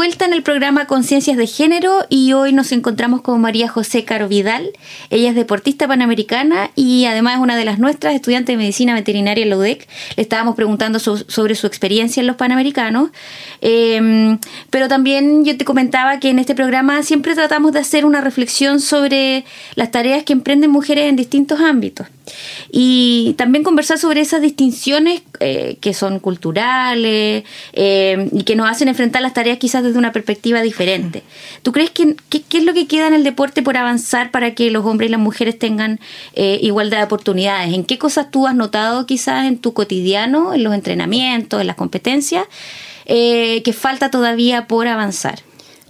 vuelta 0.03 0.25
en 0.25 0.33
el 0.33 0.43
programa 0.43 0.87
Conciencias 0.87 1.37
de 1.37 1.47
Género 1.47 2.07
y 2.09 2.33
hoy 2.33 2.53
nos 2.53 2.73
encontramos 2.73 3.21
con 3.21 3.41
María 3.41 3.69
José 3.69 4.05
Caro 4.05 4.27
Vidal. 4.27 4.73
Ella 5.11 5.29
es 5.29 5.37
deportista 5.37 5.87
panamericana 5.87 6.73
y 6.75 7.05
además 7.05 7.35
es 7.35 7.39
una 7.41 7.57
de 7.57 7.65
las 7.65 7.79
nuestras, 7.79 8.13
estudiante 8.13 8.51
de 8.51 8.59
medicina 8.59 8.95
veterinaria 8.95 9.45
en 9.45 9.51
la 9.51 9.57
UDEC. 9.59 9.87
Le 10.17 10.23
estábamos 10.25 10.57
preguntando 10.57 10.99
so- 10.99 11.19
sobre 11.29 11.55
su 11.55 11.69
experiencia 11.69 12.21
en 12.21 12.27
los 12.27 12.35
panamericanos. 12.35 13.11
Eh, 13.61 14.37
pero 14.71 14.89
también 14.89 15.45
yo 15.45 15.57
te 15.57 15.65
comentaba 15.65 16.19
que 16.19 16.31
en 16.31 16.41
este 16.41 16.57
programa 16.57 17.05
siempre 17.05 17.37
tratamos 17.37 17.71
de 17.71 17.79
hacer 17.79 18.05
una 18.05 18.21
reflexión 18.21 18.81
sobre 18.81 19.45
las 19.77 19.93
tareas 19.93 20.25
que 20.25 20.33
emprenden 20.33 20.73
mujeres 20.73 21.09
en 21.09 21.15
distintos 21.15 21.61
ámbitos. 21.61 22.09
Y 22.73 23.35
también 23.37 23.63
conversar 23.63 23.99
sobre 23.99 24.21
esas 24.21 24.43
distinciones 24.43 25.23
eh, 25.39 25.77
que 25.81 25.93
son 25.95 26.19
culturales 26.19 27.45
eh, 27.73 28.29
y 28.33 28.43
que 28.45 28.57
nos 28.57 28.69
hacen 28.69 28.89
enfrentar 28.89 29.23
las 29.23 29.35
tareas 29.35 29.59
quizás 29.59 29.83
desde 29.83 29.92
una 29.99 30.13
perspectiva 30.13 30.63
diferente. 30.63 31.23
¿Tú 31.63 31.73
crees 31.73 31.91
que 31.91 32.17
qué 32.29 32.59
es 32.59 32.65
lo 32.65 32.75
que 32.75 32.87
queda 32.87 33.07
en 33.09 33.15
el 33.15 33.25
deporte 33.25 33.63
por 33.63 33.77
avanzar 33.77 34.31
para 34.31 34.55
que 34.55 34.71
los 34.71 34.85
hombres 34.85 35.09
y 35.09 35.13
las 35.13 35.21
mujeres 35.21 35.59
tengan 35.59 36.01
eh, 36.35 36.59
igualdad 36.63 36.99
de 36.99 37.05
oportunidades? 37.05 37.75
¿En 37.75 37.85
qué 37.85 37.99
cosas 37.99 38.31
tú 38.31 38.47
has 38.47 38.55
notado 38.55 39.07
quizás 39.07 39.47
en 39.47 39.59
tu 39.59 39.73
cotidiano, 39.73 40.55
en 40.55 40.65
los 40.65 40.75
entrenamientos, 40.75 41.61
en 41.61 41.67
las 41.67 41.77
competencias, 41.77 42.47
eh, 43.07 43.63
que 43.65 43.73
falta 43.73 44.11
todavía 44.11 44.67
por 44.67 44.87
avanzar? 44.89 45.41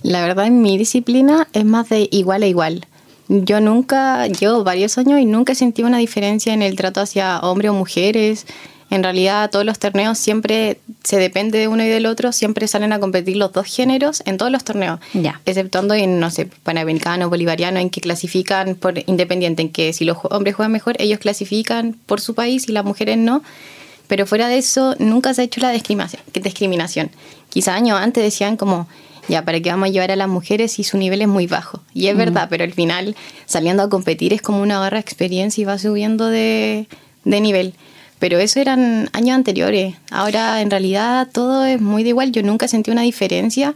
La 0.03 0.21
verdad, 0.21 0.47
en 0.47 0.63
mi 0.63 0.79
disciplina 0.79 1.49
es 1.53 1.65
más 1.65 1.89
de 1.89 2.09
igual 2.11 2.43
a 2.43 2.47
igual. 2.47 2.87
Yo 3.29 3.61
nunca, 3.61 4.27
llevo 4.27 4.65
varios 4.65 4.99
años 4.99 5.21
y 5.21 5.25
nunca 5.25 5.55
sentí 5.55 5.83
una 5.83 5.99
diferencia 5.99 6.53
en 6.53 6.61
el 6.61 6.77
trato 6.77 7.01
hacia 7.01 7.39
hombres 7.41 7.71
o 7.71 7.75
mujeres. 7.75 8.47
En 8.93 9.03
realidad, 9.03 9.49
todos 9.51 9.65
los 9.65 9.79
torneos 9.79 10.19
siempre 10.19 10.79
se 11.03 11.17
depende 11.17 11.59
de 11.59 11.67
uno 11.67 11.83
y 11.83 11.89
del 11.89 12.05
otro, 12.05 12.31
siempre 12.31 12.69
salen 12.69 12.93
a 12.93 13.01
competir 13.01 13.39
los 13.39 13.51
dos 13.51 13.67
géneros 13.67 14.23
en 14.27 14.37
todos 14.37 14.53
los 14.53 14.65
torneos. 14.65 15.01
Ya. 15.15 15.41
Exceptuando 15.47 15.95
en, 15.95 16.21
no 16.21 16.31
sé, 16.31 16.45
panamericano, 16.63 17.31
bolivariano, 17.31 17.81
en 17.81 17.89
que 17.89 18.03
clasifican 18.03 18.75
por 18.75 18.99
independiente, 19.07 19.63
en 19.63 19.71
que 19.71 19.95
si 19.95 20.05
los 20.05 20.19
hombres 20.25 20.57
juegan 20.57 20.73
mejor, 20.73 20.97
ellos 20.99 21.21
clasifican 21.21 21.97
por 22.05 22.21
su 22.21 22.35
país 22.35 22.69
y 22.69 22.73
las 22.73 22.85
mujeres 22.85 23.17
no. 23.17 23.43
Pero 24.09 24.27
fuera 24.27 24.47
de 24.49 24.59
eso, 24.59 24.95
nunca 24.99 25.33
se 25.33 25.41
ha 25.41 25.45
hecho 25.45 25.63
la 25.63 25.71
discriminación. 25.71 26.21
discriminación. 26.35 27.11
Quizá 27.49 27.75
años 27.75 27.99
antes 27.99 28.23
decían 28.23 28.59
como, 28.59 28.89
ya, 29.27 29.43
¿para 29.43 29.59
qué 29.61 29.71
vamos 29.71 29.89
a 29.89 29.93
llevar 29.93 30.11
a 30.11 30.17
las 30.17 30.29
mujeres 30.29 30.73
si 30.73 30.85
su 30.85 30.99
nivel 30.99 31.23
es 31.23 31.29
muy 31.29 31.47
bajo? 31.47 31.81
Y 31.95 32.09
es 32.09 32.17
verdad, 32.19 32.49
pero 32.51 32.63
al 32.63 32.75
final, 32.75 33.17
saliendo 33.47 33.85
a 33.85 33.89
competir 33.89 34.35
es 34.35 34.43
como 34.43 34.61
una 34.61 34.79
barra 34.79 34.97
de 34.97 35.01
experiencia 35.01 35.63
y 35.63 35.65
va 35.65 35.79
subiendo 35.79 36.27
de, 36.27 36.89
de 37.25 37.41
nivel. 37.41 37.73
Pero 38.23 38.39
eso 38.39 38.61
eran 38.61 39.11
años 39.15 39.35
anteriores. 39.35 39.97
Ahora, 40.13 40.61
en 40.61 40.71
realidad, 40.71 41.27
todo 41.33 41.65
es 41.65 41.81
muy 41.81 42.05
de 42.05 42.11
igual. 42.11 42.31
Yo 42.31 42.45
nunca 42.45 42.69
sentí 42.69 42.93
una 42.93 43.03
diferencia 43.03 43.75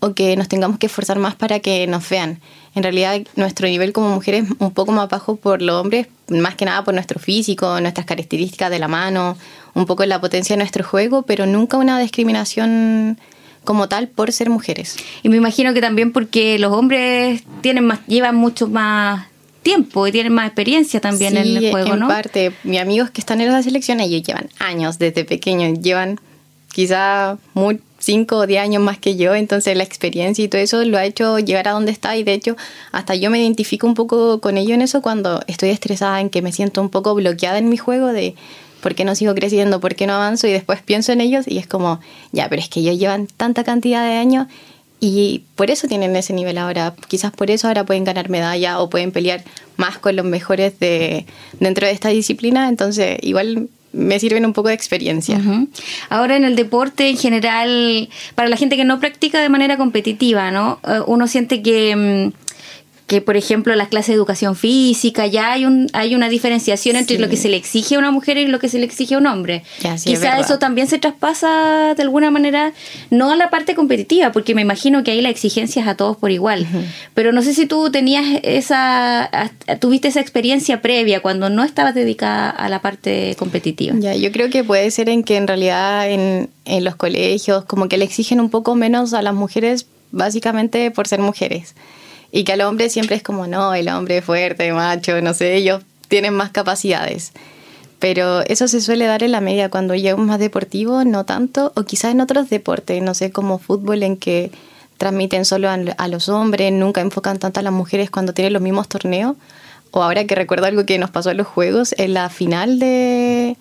o 0.00 0.14
que 0.14 0.34
nos 0.34 0.48
tengamos 0.48 0.78
que 0.78 0.86
esforzar 0.86 1.18
más 1.18 1.34
para 1.34 1.60
que 1.60 1.86
nos 1.86 2.08
vean. 2.08 2.40
En 2.74 2.84
realidad, 2.84 3.20
nuestro 3.36 3.68
nivel 3.68 3.92
como 3.92 4.08
mujeres 4.08 4.44
es 4.44 4.50
un 4.60 4.70
poco 4.70 4.92
más 4.92 5.10
bajo 5.10 5.36
por 5.36 5.60
los 5.60 5.78
hombres, 5.78 6.06
más 6.28 6.54
que 6.54 6.64
nada 6.64 6.82
por 6.84 6.94
nuestro 6.94 7.20
físico, 7.20 7.82
nuestras 7.82 8.06
características 8.06 8.70
de 8.70 8.78
la 8.78 8.88
mano, 8.88 9.36
un 9.74 9.84
poco 9.84 10.06
la 10.06 10.22
potencia 10.22 10.54
de 10.56 10.62
nuestro 10.62 10.84
juego, 10.84 11.24
pero 11.24 11.44
nunca 11.44 11.76
una 11.76 11.98
discriminación 11.98 13.20
como 13.62 13.90
tal 13.90 14.08
por 14.08 14.32
ser 14.32 14.48
mujeres. 14.48 14.96
Y 15.22 15.28
me 15.28 15.36
imagino 15.36 15.74
que 15.74 15.82
también 15.82 16.12
porque 16.12 16.58
los 16.58 16.72
hombres 16.72 17.42
tienen 17.60 17.84
más, 17.84 18.00
llevan 18.06 18.36
mucho 18.36 18.68
más 18.68 19.26
tiempo 19.62 20.06
y 20.06 20.12
tienen 20.12 20.32
más 20.32 20.46
experiencia 20.46 21.00
también 21.00 21.36
en 21.36 21.56
el 21.56 21.70
juego, 21.70 21.94
en 21.94 22.00
¿no? 22.00 22.08
parte, 22.08 22.52
mis 22.64 22.80
amigos 22.80 23.10
que 23.10 23.20
están 23.20 23.40
en 23.40 23.52
la 23.52 23.62
selección, 23.62 24.00
ellos 24.00 24.22
llevan 24.22 24.48
años 24.58 24.98
desde 24.98 25.24
pequeños, 25.24 25.80
llevan 25.80 26.20
quizá 26.72 27.38
muy 27.54 27.80
5 27.98 28.36
o 28.36 28.46
10 28.46 28.60
años 28.62 28.82
más 28.82 28.98
que 28.98 29.16
yo, 29.16 29.34
entonces 29.34 29.76
la 29.76 29.84
experiencia 29.84 30.44
y 30.44 30.48
todo 30.48 30.60
eso 30.60 30.84
lo 30.84 30.98
ha 30.98 31.04
hecho 31.04 31.38
llegar 31.38 31.68
a 31.68 31.72
donde 31.72 31.92
está 31.92 32.16
y 32.16 32.24
de 32.24 32.34
hecho 32.34 32.56
hasta 32.90 33.14
yo 33.14 33.30
me 33.30 33.40
identifico 33.40 33.86
un 33.86 33.94
poco 33.94 34.40
con 34.40 34.58
ello 34.58 34.74
en 34.74 34.82
eso 34.82 35.02
cuando 35.02 35.42
estoy 35.46 35.70
estresada, 35.70 36.20
en 36.20 36.28
que 36.28 36.42
me 36.42 36.52
siento 36.52 36.80
un 36.80 36.88
poco 36.88 37.14
bloqueada 37.14 37.58
en 37.58 37.68
mi 37.68 37.76
juego 37.76 38.08
de 38.08 38.34
por 38.80 38.96
qué 38.96 39.04
no 39.04 39.14
sigo 39.14 39.34
creciendo, 39.34 39.78
por 39.78 39.94
qué 39.94 40.08
no 40.08 40.14
avanzo 40.14 40.48
y 40.48 40.52
después 40.52 40.82
pienso 40.82 41.12
en 41.12 41.20
ellos 41.20 41.46
y 41.46 41.58
es 41.58 41.68
como, 41.68 42.00
ya, 42.32 42.48
pero 42.48 42.60
es 42.60 42.68
que 42.68 42.80
ellos 42.80 42.98
llevan 42.98 43.28
tanta 43.28 43.62
cantidad 43.62 44.04
de 44.04 44.16
años 44.16 44.48
y 45.04 45.42
por 45.56 45.72
eso 45.72 45.88
tienen 45.88 46.14
ese 46.14 46.32
nivel 46.32 46.58
ahora. 46.58 46.94
Quizás 47.08 47.32
por 47.32 47.50
eso 47.50 47.66
ahora 47.66 47.84
pueden 47.84 48.04
ganar 48.04 48.30
medalla 48.30 48.78
o 48.78 48.88
pueden 48.88 49.10
pelear 49.10 49.42
más 49.76 49.98
con 49.98 50.14
los 50.14 50.24
mejores 50.24 50.78
de, 50.78 51.26
dentro 51.58 51.88
de 51.88 51.92
esta 51.92 52.10
disciplina. 52.10 52.68
Entonces, 52.68 53.18
igual 53.20 53.68
me 53.92 54.20
sirven 54.20 54.46
un 54.46 54.52
poco 54.52 54.68
de 54.68 54.74
experiencia. 54.74 55.40
Ahora 56.08 56.36
en 56.36 56.44
el 56.44 56.54
deporte 56.54 57.08
en 57.08 57.16
general, 57.16 58.08
para 58.36 58.48
la 58.48 58.56
gente 58.56 58.76
que 58.76 58.84
no 58.84 59.00
practica 59.00 59.40
de 59.40 59.48
manera 59.48 59.76
competitiva, 59.76 60.52
¿no? 60.52 60.78
Eh, 60.86 61.00
Uno 61.08 61.26
siente 61.26 61.62
que, 61.62 61.96
mm, 61.96 62.41
que 63.12 63.20
por 63.20 63.36
ejemplo, 63.36 63.74
las 63.74 63.88
clases 63.88 64.08
de 64.08 64.14
educación 64.14 64.56
física 64.56 65.26
ya 65.26 65.52
hay 65.52 65.66
un 65.66 65.86
hay 65.92 66.14
una 66.14 66.30
diferenciación 66.30 66.96
entre 66.96 67.16
Sí. 67.16 67.22
lo 67.22 67.28
que 67.28 67.36
se 67.36 67.50
le 67.50 67.58
exige 67.58 67.96
a 67.96 67.98
una 67.98 68.10
mujer 68.10 68.38
y 68.38 68.46
lo 68.46 68.58
que 68.58 68.70
se 68.70 68.78
le 68.78 68.86
exige 68.86 69.16
a 69.16 69.18
un 69.18 69.26
hombre. 69.26 69.64
Ya, 69.80 69.98
sí, 69.98 70.10
es 70.14 70.18
Quizá 70.18 70.38
eso 70.40 70.58
también 70.58 70.86
se 70.86 70.98
traspasa 70.98 71.92
de 71.94 72.02
alguna 72.02 72.30
manera, 72.30 72.72
no 73.10 73.30
a 73.30 73.36
la 73.36 73.50
parte 73.50 73.74
competitiva, 73.74 74.32
porque 74.32 74.54
me 74.54 74.62
imagino 74.62 75.04
que 75.04 75.10
ahí 75.10 75.20
la 75.20 75.28
exigencia 75.28 75.82
es 75.82 75.88
a 75.88 75.94
todos 75.94 76.16
por 76.16 76.30
igual. 76.30 76.66
Pero 77.12 77.32
no 77.32 77.42
sé 77.42 77.52
si 77.52 77.66
tú 77.66 77.90
tenías 77.90 78.24
esa, 78.44 79.30
tuviste 79.78 80.08
esa 80.08 80.20
experiencia 80.20 80.80
previa 80.80 81.20
cuando 81.20 81.50
no 81.50 81.64
estabas 81.64 81.94
dedicada 81.94 82.48
a 82.48 82.70
la 82.70 82.80
parte 82.80 83.36
competitiva. 83.38 83.94
Ya, 83.98 84.14
yo 84.14 84.32
creo 84.32 84.48
que 84.48 84.64
puede 84.64 84.90
ser 84.90 85.10
en 85.10 85.22
que 85.22 85.36
en 85.36 85.46
realidad 85.48 86.10
en, 86.10 86.48
en 86.64 86.82
los 86.82 86.96
colegios 86.96 87.66
como 87.66 87.88
que 87.88 87.98
le 87.98 88.06
exigen 88.06 88.40
un 88.40 88.48
poco 88.48 88.74
menos 88.74 89.12
a 89.12 89.20
las 89.20 89.34
mujeres 89.34 89.84
básicamente 90.12 90.90
por 90.90 91.06
ser 91.06 91.20
mujeres. 91.20 91.74
Y 92.32 92.44
que 92.44 92.54
al 92.54 92.62
hombre 92.62 92.88
siempre 92.88 93.14
es 93.14 93.22
como, 93.22 93.46
no, 93.46 93.74
el 93.74 93.88
hombre 93.88 94.18
es 94.18 94.24
fuerte, 94.24 94.72
macho, 94.72 95.20
no 95.20 95.34
sé, 95.34 95.54
ellos 95.54 95.82
tienen 96.08 96.34
más 96.34 96.50
capacidades. 96.50 97.32
Pero 97.98 98.40
eso 98.40 98.66
se 98.66 98.80
suele 98.80 99.04
dar 99.04 99.22
en 99.22 99.30
la 99.30 99.40
media 99.40 99.68
cuando 99.68 99.94
ya 99.94 100.10
es 100.10 100.16
más 100.18 100.40
deportivo, 100.40 101.04
no 101.04 101.24
tanto, 101.24 101.72
o 101.76 101.84
quizás 101.84 102.10
en 102.10 102.20
otros 102.20 102.50
deportes, 102.50 103.00
no 103.02 103.14
sé, 103.14 103.30
como 103.30 103.58
fútbol 103.58 104.02
en 104.02 104.16
que 104.16 104.50
transmiten 104.96 105.44
solo 105.44 105.68
a, 105.68 105.74
a 105.74 106.08
los 106.08 106.28
hombres, 106.28 106.72
nunca 106.72 107.00
enfocan 107.00 107.38
tanto 107.38 107.60
a 107.60 107.62
las 107.62 107.72
mujeres 107.72 108.10
cuando 108.10 108.32
tienen 108.32 108.52
los 108.52 108.62
mismos 108.62 108.88
torneos. 108.88 109.36
O 109.90 110.02
ahora 110.02 110.24
que 110.24 110.34
recuerdo 110.34 110.66
algo 110.66 110.86
que 110.86 110.98
nos 110.98 111.10
pasó 111.10 111.30
en 111.30 111.36
los 111.36 111.46
Juegos, 111.46 111.94
en 111.98 112.14
la 112.14 112.30
final 112.30 112.78
de, 112.78 113.58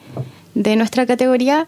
de 0.56 0.76
nuestra 0.78 1.06
categoría, 1.06 1.68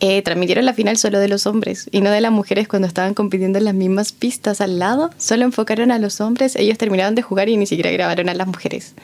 eh, 0.00 0.20
transmitieron 0.22 0.66
la 0.66 0.74
final 0.74 0.98
solo 0.98 1.18
de 1.18 1.28
los 1.28 1.46
hombres 1.46 1.88
y 1.90 2.02
no 2.02 2.10
de 2.10 2.20
las 2.20 2.30
mujeres 2.30 2.68
cuando 2.68 2.86
estaban 2.86 3.14
compitiendo 3.14 3.58
en 3.58 3.64
las 3.64 3.74
mismas 3.74 4.12
pistas 4.12 4.60
al 4.60 4.78
lado. 4.78 5.10
Solo 5.16 5.44
enfocaron 5.44 5.90
a 5.90 5.98
los 5.98 6.20
hombres, 6.20 6.54
ellos 6.56 6.76
terminaron 6.76 7.14
de 7.14 7.22
jugar 7.22 7.48
y 7.48 7.56
ni 7.56 7.66
siquiera 7.66 7.90
grabaron 7.90 8.28
a 8.28 8.34
las 8.34 8.46
mujeres. 8.46 8.94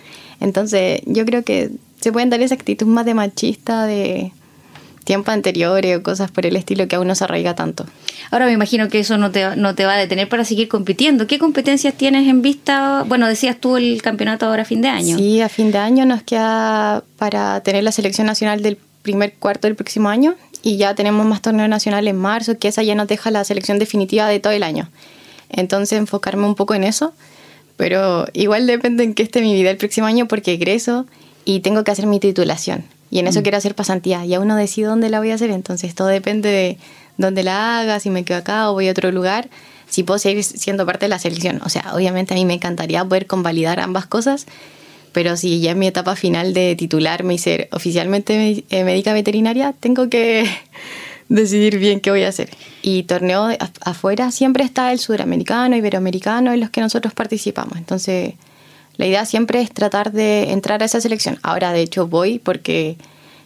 Entonces 0.40 1.00
yo 1.06 1.24
creo 1.24 1.44
que 1.44 1.70
se 2.00 2.12
pueden 2.12 2.28
dar 2.28 2.42
esa 2.42 2.54
actitud 2.54 2.86
más 2.86 3.06
de 3.06 3.14
machista 3.14 3.86
de 3.86 4.32
tiempos 5.04 5.32
anteriores 5.32 5.96
o 5.96 6.02
cosas 6.02 6.30
por 6.30 6.46
el 6.46 6.56
estilo 6.56 6.86
que 6.88 6.96
aún 6.96 7.08
no 7.08 7.14
se 7.14 7.24
arraiga 7.24 7.54
tanto. 7.54 7.86
Ahora 8.30 8.46
me 8.46 8.52
imagino 8.52 8.88
que 8.88 9.00
eso 9.00 9.16
no 9.16 9.30
te, 9.30 9.56
no 9.56 9.74
te 9.74 9.86
va 9.86 9.94
a 9.94 9.98
detener 9.98 10.28
para 10.28 10.44
seguir 10.44 10.68
compitiendo. 10.68 11.26
¿Qué 11.26 11.38
competencias 11.38 11.94
tienes 11.94 12.28
en 12.28 12.42
vista? 12.42 13.04
Bueno, 13.08 13.26
decías 13.26 13.56
tú 13.58 13.78
el 13.78 14.02
campeonato 14.02 14.46
ahora 14.46 14.62
a 14.62 14.66
fin 14.66 14.82
de 14.82 14.88
año. 14.88 15.16
Sí, 15.16 15.40
a 15.40 15.48
fin 15.48 15.72
de 15.72 15.78
año 15.78 16.04
nos 16.04 16.22
queda 16.22 17.02
para 17.16 17.60
tener 17.62 17.82
la 17.82 17.92
selección 17.92 18.26
nacional 18.26 18.62
del 18.62 18.78
primer 19.02 19.34
cuarto 19.34 19.66
del 19.66 19.74
próximo 19.74 20.08
año 20.08 20.36
y 20.62 20.76
ya 20.76 20.94
tenemos 20.94 21.26
más 21.26 21.42
torneo 21.42 21.68
nacional 21.68 22.06
en 22.08 22.16
marzo, 22.16 22.58
que 22.58 22.68
esa 22.68 22.82
ya 22.82 22.94
nos 22.94 23.08
deja 23.08 23.30
la 23.30 23.44
selección 23.44 23.78
definitiva 23.78 24.26
de 24.28 24.40
todo 24.40 24.52
el 24.52 24.62
año. 24.62 24.88
Entonces 25.50 25.98
enfocarme 25.98 26.46
un 26.46 26.54
poco 26.54 26.74
en 26.74 26.84
eso, 26.84 27.12
pero 27.76 28.26
igual 28.32 28.66
depende 28.66 29.04
en 29.04 29.14
qué 29.14 29.22
esté 29.22 29.40
mi 29.42 29.54
vida 29.54 29.70
el 29.70 29.76
próximo 29.76 30.06
año 30.06 30.28
porque 30.28 30.54
egreso 30.54 31.06
y 31.44 31.60
tengo 31.60 31.84
que 31.84 31.90
hacer 31.90 32.06
mi 32.06 32.20
titulación 32.20 32.84
y 33.12 33.18
en 33.18 33.26
eso 33.26 33.42
quiero 33.42 33.58
hacer 33.58 33.74
pasantía 33.74 34.24
y 34.24 34.32
aún 34.32 34.48
no 34.48 34.56
decido 34.56 34.88
dónde 34.88 35.10
la 35.10 35.18
voy 35.18 35.32
a 35.32 35.34
hacer, 35.34 35.50
entonces 35.50 35.94
todo 35.94 36.08
depende 36.08 36.48
de 36.48 36.78
dónde 37.18 37.42
la 37.42 37.78
haga, 37.78 38.00
si 38.00 38.08
me 38.08 38.24
quedo 38.24 38.38
acá 38.38 38.70
o 38.70 38.72
voy 38.72 38.88
a 38.88 38.90
otro 38.92 39.12
lugar, 39.12 39.50
si 39.86 40.02
puedo 40.02 40.18
seguir 40.18 40.42
siendo 40.42 40.86
parte 40.86 41.04
de 41.04 41.10
la 41.10 41.18
selección. 41.18 41.60
O 41.62 41.68
sea, 41.68 41.92
obviamente 41.92 42.32
a 42.32 42.38
mí 42.38 42.46
me 42.46 42.54
encantaría 42.54 43.04
poder 43.04 43.26
convalidar 43.26 43.80
ambas 43.80 44.06
cosas, 44.06 44.46
pero 45.12 45.36
si 45.36 45.60
ya 45.60 45.72
en 45.72 45.78
mi 45.78 45.86
etapa 45.86 46.16
final 46.16 46.54
de 46.54 46.74
titularme 46.76 47.34
y 47.34 47.38
ser 47.38 47.68
oficialmente 47.72 48.36
me- 48.36 48.64
eh, 48.76 48.84
médica 48.84 49.12
veterinaria, 49.12 49.74
tengo 49.78 50.08
que 50.08 50.44
decidir 51.28 51.78
bien 51.78 52.00
qué 52.00 52.10
voy 52.10 52.22
a 52.24 52.28
hacer. 52.28 52.50
Y 52.82 53.04
torneo 53.04 53.48
afuera 53.82 54.30
siempre 54.30 54.64
está 54.64 54.92
el 54.92 54.98
sudamericano, 54.98 55.76
iberoamericano 55.76 56.52
en 56.52 56.60
los 56.60 56.70
que 56.70 56.80
nosotros 56.80 57.14
participamos. 57.14 57.76
Entonces, 57.78 58.34
la 58.96 59.06
idea 59.06 59.24
siempre 59.24 59.60
es 59.60 59.70
tratar 59.72 60.12
de 60.12 60.50
entrar 60.52 60.82
a 60.82 60.86
esa 60.86 61.00
selección. 61.00 61.38
Ahora, 61.42 61.72
de 61.72 61.80
hecho, 61.80 62.06
voy 62.08 62.38
porque 62.38 62.96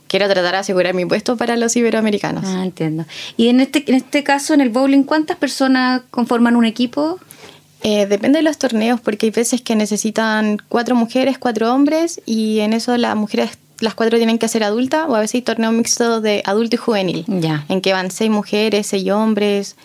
quiero 0.09 0.27
tratar 0.27 0.53
de 0.53 0.59
asegurar 0.59 0.95
mi 0.95 1.05
puesto 1.05 1.37
para 1.37 1.57
los 1.57 1.77
iberoamericanos. 1.77 2.45
Ah, 2.47 2.65
entiendo. 2.65 3.05
Y 3.37 3.49
en 3.49 3.61
este, 3.61 3.85
en 3.87 3.95
este 3.97 4.25
caso, 4.25 4.55
en 4.55 4.61
el 4.61 4.71
bowling, 4.71 5.03
¿cuántas 5.05 5.37
personas 5.37 6.03
conforman 6.11 6.57
un 6.57 6.65
equipo? 6.65 7.19
Eh, 7.89 8.07
depende 8.07 8.39
de 8.39 8.43
los 8.43 8.59
torneos, 8.59 9.01
porque 9.01 9.27
hay 9.27 9.31
veces 9.31 9.63
que 9.63 9.77
necesitan 9.77 10.59
cuatro 10.69 10.97
mujeres, 10.97 11.39
cuatro 11.39 11.73
hombres, 11.73 12.21
y 12.27 12.59
en 12.59 12.73
eso 12.73 12.97
las 12.97 13.15
mujeres, 13.15 13.59
las 13.79 13.95
cuatro 13.95 14.19
tienen 14.19 14.39
que 14.39 14.49
ser 14.49 14.65
adultas, 14.65 15.07
o 15.09 15.15
a 15.15 15.21
veces 15.21 15.37
hay 15.37 15.43
torneo 15.43 15.71
mixto 15.71 16.21
de 16.21 16.43
adulto 16.45 16.75
y 16.75 16.79
juvenil, 16.79 17.25
Ya. 17.29 17.65
en 17.69 17.81
que 17.81 17.93
van 17.93 18.11
seis 18.11 18.29
mujeres, 18.29 18.89
seis 18.89 19.09
hombres, 19.13 19.77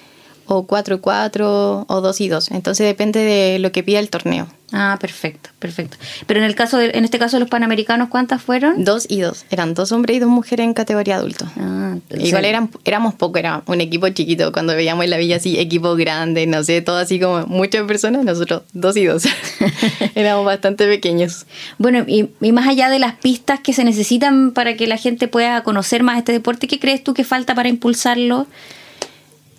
o 0.47 0.65
4-4 0.65 1.85
o 1.87 2.01
2 2.01 2.21
y 2.21 2.27
2. 2.27 2.49
Entonces 2.51 2.87
depende 2.87 3.19
de 3.19 3.59
lo 3.59 3.71
que 3.71 3.83
pida 3.83 3.99
el 3.99 4.09
torneo. 4.09 4.47
Ah, 4.73 4.97
perfecto, 5.01 5.49
perfecto. 5.59 5.97
Pero 6.27 6.39
en 6.39 6.45
el 6.45 6.55
caso 6.55 6.77
de- 6.77 6.91
en 6.93 7.03
este 7.03 7.19
caso 7.19 7.35
de 7.35 7.41
los 7.41 7.49
panamericanos, 7.49 8.07
¿cuántas 8.07 8.41
fueron? 8.41 8.85
2 8.85 9.05
y 9.09 9.19
2. 9.19 9.45
Eran 9.49 9.73
dos 9.73 9.91
hombres 9.91 10.15
y 10.15 10.19
dos 10.19 10.29
mujeres 10.29 10.63
en 10.63 10.73
categoría 10.73 11.17
adulto. 11.17 11.45
Ah, 11.57 11.95
Igual 12.17 12.45
eran, 12.45 12.69
éramos 12.85 13.13
poco, 13.15 13.37
era 13.37 13.63
un 13.65 13.81
equipo 13.81 14.07
chiquito. 14.09 14.51
Cuando 14.53 14.73
veíamos 14.73 15.03
en 15.03 15.09
la 15.09 15.17
villa 15.17 15.35
así, 15.35 15.59
equipo 15.59 15.95
grande, 15.95 16.47
no 16.47 16.63
sé, 16.63 16.81
todo 16.81 16.97
así 16.97 17.19
como 17.19 17.45
muchas 17.47 17.83
personas, 17.85 18.23
nosotros 18.23 18.61
dos 18.71 18.95
y 18.95 19.05
dos. 19.05 19.23
éramos 20.15 20.45
bastante 20.45 20.87
pequeños. 20.87 21.45
Bueno, 21.77 22.05
y, 22.07 22.29
y 22.39 22.51
más 22.53 22.67
allá 22.67 22.89
de 22.89 22.99
las 22.99 23.15
pistas 23.15 23.59
que 23.59 23.73
se 23.73 23.83
necesitan 23.83 24.51
para 24.51 24.75
que 24.77 24.87
la 24.87 24.95
gente 24.97 25.27
pueda 25.27 25.63
conocer 25.63 26.01
más 26.03 26.17
este 26.17 26.31
deporte, 26.31 26.67
¿qué 26.67 26.79
crees 26.79 27.03
tú 27.03 27.13
que 27.13 27.25
falta 27.25 27.55
para 27.55 27.67
impulsarlo? 27.67 28.47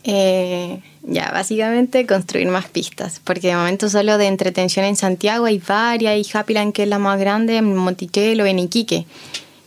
Eh, 0.05 0.81
ya, 1.03 1.31
básicamente 1.33 2.07
construir 2.07 2.47
más 2.49 2.67
pistas, 2.69 3.21
porque 3.25 3.49
de 3.49 3.57
momento 3.57 3.89
solo 3.89 4.19
de 4.19 4.27
entretención 4.27 4.85
en 4.85 4.97
Santiago 4.97 5.47
hay 5.47 5.59
varias, 5.59 6.13
hay 6.13 6.27
Happyland 6.33 6.73
que 6.73 6.85
es 6.85 6.89
la 6.89 6.99
más 6.99 7.19
grande, 7.19 7.57
en 7.57 7.75
Monticello, 7.75 8.47
en 8.47 8.61
Iquique, 8.61 9.07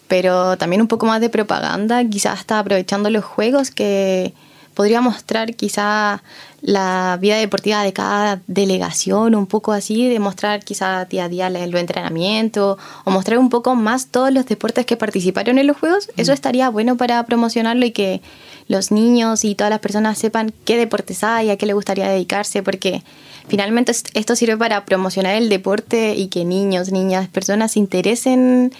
pero 0.08 0.58
también 0.58 0.82
un 0.82 0.88
poco 0.88 1.06
más 1.06 1.20
de 1.20 1.30
propaganda, 1.30 2.04
quizás 2.06 2.40
hasta 2.40 2.60
aprovechando 2.60 3.10
los 3.10 3.26
juegos 3.26 3.72
que 3.72 4.34
podría 4.76 5.02
mostrar 5.02 5.56
quizá 5.56 6.22
la 6.62 7.18
vida 7.20 7.38
deportiva 7.38 7.82
de 7.82 7.94
cada 7.94 8.42
delegación, 8.48 9.34
un 9.34 9.48
poco 9.48 9.72
así, 9.72 10.10
de 10.10 10.20
mostrar 10.20 10.64
quizá 10.64 11.06
día 11.06 11.26
a 11.26 11.30
día 11.30 11.48
el 11.48 11.76
entrenamiento 11.76 12.78
o 13.06 13.12
mostrar 13.12 13.40
un 13.40 13.50
poco 13.50 13.76
más 13.76 14.08
todos 14.08 14.32
los 14.32 14.46
deportes 14.46 14.86
que 14.86 14.98
participaron 14.98 15.58
en 15.58 15.68
los 15.68 15.78
juegos. 15.78 16.10
Eso 16.18 16.34
estaría 16.34 16.70
bueno 16.70 16.98
para 16.98 17.24
promocionarlo 17.26 17.86
y 17.86 17.92
que 17.92 18.22
los 18.68 18.92
niños 18.92 19.44
y 19.46 19.56
todas 19.56 19.70
las 19.70 19.80
personas 19.80 20.18
sepan 20.18 20.52
qué 20.66 20.78
deportes 20.78 21.24
hay, 21.24 21.50
a 21.50 21.58
qué 21.58 21.66
les 21.66 21.76
gustaría 21.76 22.10
dedicarse, 22.10 22.64
porque 22.64 23.04
finalmente 23.48 23.92
es- 23.92 24.04
esto 24.14 24.36
sirve 24.36 24.58
para 24.58 24.86
promocionar 24.86 25.36
el 25.36 25.50
deporte 25.50 26.16
y 26.16 26.28
que 26.28 26.46
niños, 26.46 26.92
niñas, 26.92 27.28
personas 27.28 27.74
se 27.74 27.80
interesen 27.80 28.72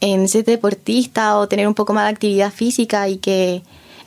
en 0.00 0.28
ser 0.28 0.44
deportista 0.44 1.36
o 1.38 1.46
tener 1.46 1.68
un 1.68 1.74
poco 1.74 1.92
más 1.92 2.06
de 2.06 2.10
actividad 2.10 2.52
física 2.52 3.08
y 3.08 3.18
que 3.18 3.62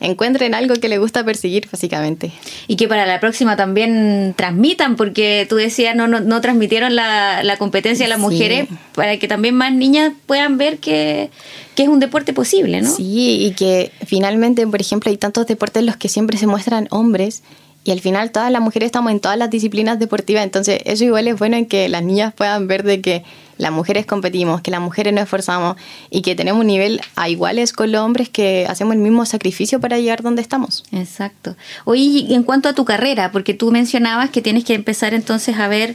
encuentren 0.06 0.54
algo 0.54 0.74
que 0.76 0.88
les 0.88 0.98
gusta 0.98 1.24
perseguir, 1.24 1.68
básicamente. 1.70 2.30
Y 2.68 2.76
que 2.76 2.88
para 2.88 3.06
la 3.06 3.20
próxima 3.20 3.56
también 3.56 4.34
transmitan, 4.36 4.96
porque 4.96 5.46
tú 5.48 5.56
decías, 5.56 5.96
no, 5.96 6.06
no, 6.08 6.20
no 6.20 6.40
transmitieron 6.40 6.94
la, 6.94 7.42
la 7.42 7.56
competencia 7.56 8.06
a 8.06 8.08
las 8.08 8.18
Sí. 8.18 8.22
mujeres, 8.24 8.68
para 8.94 9.16
que 9.18 9.28
también 9.28 9.54
más 9.54 9.72
niñas 9.72 10.12
puedan 10.26 10.58
ver 10.58 10.78
que, 10.78 11.30
que 11.74 11.82
es 11.82 11.88
un 11.88 12.00
deporte 12.00 12.32
posible, 12.32 12.80
¿no? 12.82 12.90
Sí, 12.94 13.46
y 13.46 13.50
que 13.52 13.90
finalmente, 14.06 14.66
por 14.66 14.80
ejemplo, 14.80 15.10
hay 15.10 15.16
tantos 15.16 15.46
deportes 15.46 15.80
en 15.80 15.86
los 15.86 15.96
que 15.96 16.08
siempre 16.08 16.38
se 16.38 16.46
muestran 16.46 16.86
hombres 16.90 17.42
y 17.84 17.90
al 17.90 18.00
final 18.00 18.32
todas 18.32 18.50
las 18.50 18.62
mujeres 18.62 18.86
estamos 18.86 19.12
en 19.12 19.20
todas 19.20 19.38
las 19.38 19.50
disciplinas 19.50 19.98
deportivas, 19.98 20.42
entonces 20.42 20.80
eso 20.84 21.04
igual 21.04 21.28
es 21.28 21.38
bueno 21.38 21.56
en 21.56 21.66
que 21.66 21.88
las 21.88 22.02
niñas 22.02 22.32
puedan 22.34 22.66
ver 22.66 22.82
de 22.82 23.00
que 23.00 23.24
las 23.58 23.70
mujeres 23.70 24.06
competimos, 24.06 24.62
que 24.62 24.70
las 24.70 24.80
mujeres 24.80 25.12
nos 25.12 25.24
esforzamos 25.24 25.76
y 26.10 26.22
que 26.22 26.34
tenemos 26.34 26.60
un 26.60 26.66
nivel 26.66 27.00
a 27.14 27.28
iguales 27.28 27.72
con 27.72 27.92
los 27.92 28.00
hombres 28.00 28.28
que 28.28 28.66
hacemos 28.68 28.94
el 28.94 29.00
mismo 29.00 29.24
sacrificio 29.26 29.80
para 29.80 29.98
llegar 29.98 30.22
donde 30.22 30.42
estamos. 30.42 30.82
Exacto. 30.90 31.56
Oye, 31.84 32.34
en 32.34 32.42
cuanto 32.42 32.68
a 32.68 32.72
tu 32.72 32.84
carrera, 32.84 33.30
porque 33.30 33.54
tú 33.54 33.70
mencionabas 33.70 34.30
que 34.30 34.42
tienes 34.42 34.64
que 34.64 34.74
empezar 34.74 35.14
entonces 35.14 35.56
a 35.58 35.68
ver 35.68 35.94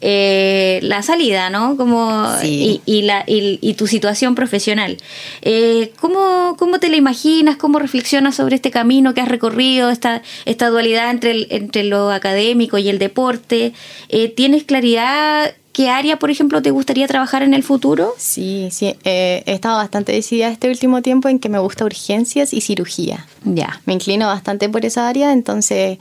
eh, 0.00 0.78
la 0.82 1.02
salida, 1.02 1.50
¿no? 1.50 1.76
Como, 1.76 2.26
Sí. 2.40 2.80
y, 2.86 2.98
y 2.98 3.02
la, 3.02 3.24
y, 3.26 3.58
y 3.60 3.74
tu 3.74 3.86
situación 3.86 4.34
profesional. 4.34 4.96
Eh, 5.42 5.92
¿cómo, 6.00 6.56
¿Cómo 6.58 6.78
te 6.80 6.88
la 6.88 6.96
imaginas? 6.96 7.56
¿Cómo 7.56 7.78
reflexionas 7.78 8.36
sobre 8.36 8.56
este 8.56 8.70
camino 8.70 9.14
que 9.14 9.20
has 9.20 9.28
recorrido, 9.28 9.90
esta, 9.90 10.22
esta 10.44 10.68
dualidad 10.68 11.10
entre, 11.10 11.32
el- 11.32 11.46
entre 11.50 11.84
lo 11.84 12.10
académico 12.10 12.78
y 12.78 12.88
el 12.88 12.98
deporte? 12.98 13.72
Eh, 14.08 14.28
¿Tienes 14.28 14.64
claridad 14.64 15.54
qué 15.72 15.88
área, 15.90 16.18
por 16.18 16.30
ejemplo, 16.30 16.60
te 16.60 16.70
gustaría 16.72 17.06
trabajar 17.06 17.42
en 17.42 17.54
el 17.54 17.62
futuro? 17.62 18.12
Sí, 18.18 18.68
sí, 18.72 18.96
eh, 19.04 19.42
he 19.46 19.52
estado 19.52 19.76
bastante 19.76 20.10
decidida 20.12 20.48
este 20.48 20.68
último 20.68 21.02
tiempo 21.02 21.28
en 21.28 21.38
que 21.38 21.48
me 21.48 21.58
gusta 21.60 21.84
urgencias 21.84 22.52
y 22.52 22.60
cirugía. 22.60 23.26
Ya. 23.44 23.80
me 23.86 23.92
inclino 23.94 24.26
bastante 24.26 24.68
por 24.68 24.84
esa 24.84 25.08
área, 25.08 25.32
entonces 25.32 25.98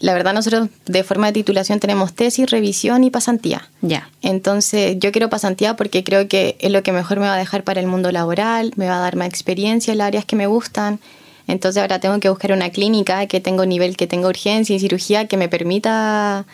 la 0.00 0.12
verdad 0.14 0.34
nosotros 0.34 0.68
de 0.86 1.04
forma 1.04 1.28
de 1.28 1.32
titulación 1.34 1.78
tenemos 1.80 2.12
tesis, 2.14 2.50
revisión 2.50 3.04
y 3.04 3.10
pasantía. 3.10 3.68
Ya. 3.80 4.08
Entonces 4.22 4.96
yo 4.98 5.12
quiero 5.12 5.28
pasantía 5.30 5.76
porque 5.76 6.02
creo 6.04 6.28
que 6.28 6.56
es 6.60 6.70
lo 6.70 6.82
que 6.82 6.92
mejor 6.92 7.20
me 7.20 7.26
va 7.26 7.34
a 7.34 7.38
dejar 7.38 7.62
para 7.64 7.80
el 7.80 7.86
mundo 7.86 8.10
laboral, 8.12 8.72
me 8.76 8.88
va 8.88 8.96
a 8.96 9.00
dar 9.00 9.16
más 9.16 9.28
experiencia 9.28 9.92
en 9.92 9.98
las 9.98 10.08
áreas 10.08 10.24
que 10.24 10.36
me 10.36 10.46
gustan. 10.46 10.98
Entonces 11.46 11.80
ahora 11.80 11.98
tengo 12.00 12.18
que 12.20 12.28
buscar 12.30 12.52
una 12.52 12.70
clínica 12.70 13.26
que 13.26 13.40
tenga 13.40 13.64
nivel, 13.66 13.96
que 13.96 14.06
tenga 14.06 14.28
urgencia 14.28 14.74
y 14.74 14.80
cirugía 14.80 15.26
que 15.28 15.36
me 15.36 15.48
permita 15.48 16.44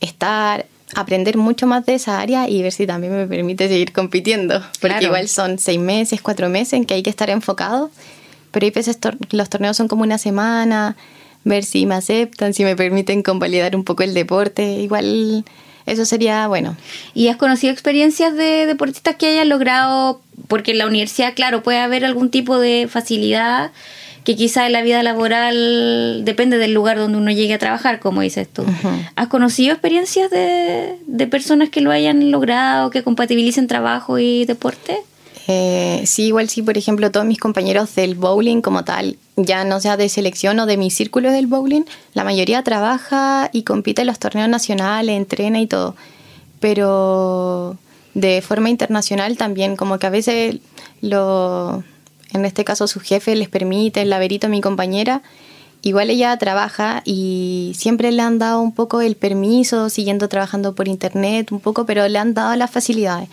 estar, 0.00 0.66
aprender 0.94 1.36
mucho 1.36 1.66
más 1.66 1.86
de 1.86 1.94
esa 1.94 2.20
área 2.20 2.48
y 2.48 2.62
ver 2.62 2.72
si 2.72 2.86
también 2.86 3.14
me 3.14 3.26
permite 3.26 3.68
seguir 3.68 3.92
compitiendo. 3.92 4.60
Porque 4.80 4.88
Claro. 4.98 5.06
igual 5.06 5.28
son 5.28 5.58
seis 5.58 5.78
meses, 5.78 6.20
cuatro 6.22 6.48
meses 6.48 6.74
en 6.74 6.84
que 6.84 6.94
hay 6.94 7.02
que 7.02 7.10
estar 7.10 7.30
enfocado. 7.30 7.90
Pero 8.50 8.64
hay 8.64 8.70
veces 8.70 9.00
tor- 9.00 9.16
los 9.30 9.48
torneos 9.48 9.76
son 9.76 9.88
como 9.88 10.02
una 10.02 10.18
semana, 10.18 10.96
ver 11.44 11.64
si 11.64 11.86
me 11.86 11.94
aceptan, 11.94 12.54
si 12.54 12.64
me 12.64 12.76
permiten 12.76 13.22
convalidar 13.22 13.76
un 13.76 13.84
poco 13.84 14.02
el 14.02 14.14
deporte. 14.14 14.62
Igual 14.80 15.44
eso 15.86 16.04
sería 16.04 16.46
bueno. 16.48 16.76
¿Y 17.14 17.28
has 17.28 17.36
conocido 17.36 17.72
experiencias 17.72 18.34
de 18.34 18.66
deportistas 18.66 19.16
que 19.16 19.26
hayan 19.26 19.48
logrado, 19.48 20.20
porque 20.48 20.72
en 20.72 20.78
la 20.78 20.86
universidad, 20.86 21.34
claro, 21.34 21.62
puede 21.62 21.78
haber 21.78 22.04
algún 22.04 22.30
tipo 22.30 22.58
de 22.58 22.88
facilidad 22.88 23.72
que 24.24 24.36
quizá 24.36 24.66
en 24.66 24.72
la 24.72 24.82
vida 24.82 25.02
laboral 25.02 26.24
depende 26.24 26.58
del 26.58 26.72
lugar 26.72 26.96
donde 26.96 27.18
uno 27.18 27.32
llegue 27.32 27.54
a 27.54 27.58
trabajar, 27.58 27.98
como 27.98 28.20
dices 28.20 28.48
tú. 28.48 28.64
¿Has 29.16 29.26
conocido 29.26 29.72
experiencias 29.72 30.30
de, 30.30 30.96
de 31.06 31.26
personas 31.26 31.70
que 31.70 31.80
lo 31.80 31.90
hayan 31.90 32.30
logrado, 32.30 32.90
que 32.90 33.02
compatibilicen 33.02 33.66
trabajo 33.66 34.18
y 34.18 34.44
deporte? 34.44 35.00
Eh, 35.48 36.02
sí, 36.06 36.26
igual 36.26 36.48
sí, 36.48 36.62
por 36.62 36.78
ejemplo, 36.78 37.10
todos 37.10 37.26
mis 37.26 37.38
compañeros 37.38 37.94
del 37.94 38.14
bowling 38.14 38.60
como 38.60 38.84
tal, 38.84 39.16
ya 39.36 39.64
no 39.64 39.80
sea 39.80 39.96
de 39.96 40.08
selección 40.08 40.58
o 40.60 40.66
de 40.66 40.76
mi 40.76 40.90
círculo 40.90 41.32
del 41.32 41.46
bowling, 41.46 41.82
la 42.14 42.22
mayoría 42.24 42.62
trabaja 42.62 43.50
y 43.52 43.64
compite 43.64 44.02
en 44.02 44.08
los 44.08 44.18
torneos 44.18 44.48
nacionales, 44.48 45.16
entrena 45.16 45.60
y 45.60 45.66
todo. 45.66 45.96
Pero 46.60 47.76
de 48.14 48.40
forma 48.42 48.70
internacional 48.70 49.36
también, 49.36 49.74
como 49.74 49.98
que 49.98 50.06
a 50.06 50.10
veces 50.10 50.58
lo, 51.00 51.82
en 52.32 52.44
este 52.44 52.64
caso 52.64 52.86
su 52.86 53.00
jefe 53.00 53.34
les 53.34 53.48
permite, 53.48 54.02
el 54.02 54.10
laberito, 54.10 54.48
mi 54.48 54.60
compañera, 54.60 55.22
igual 55.82 56.10
ella 56.10 56.36
trabaja 56.36 57.02
y 57.04 57.72
siempre 57.76 58.12
le 58.12 58.22
han 58.22 58.38
dado 58.38 58.60
un 58.60 58.72
poco 58.72 59.00
el 59.00 59.16
permiso, 59.16 59.88
siguiendo 59.88 60.28
trabajando 60.28 60.74
por 60.76 60.86
internet 60.86 61.50
un 61.50 61.58
poco, 61.58 61.84
pero 61.84 62.06
le 62.06 62.18
han 62.18 62.34
dado 62.34 62.54
las 62.54 62.70
facilidades. 62.70 63.28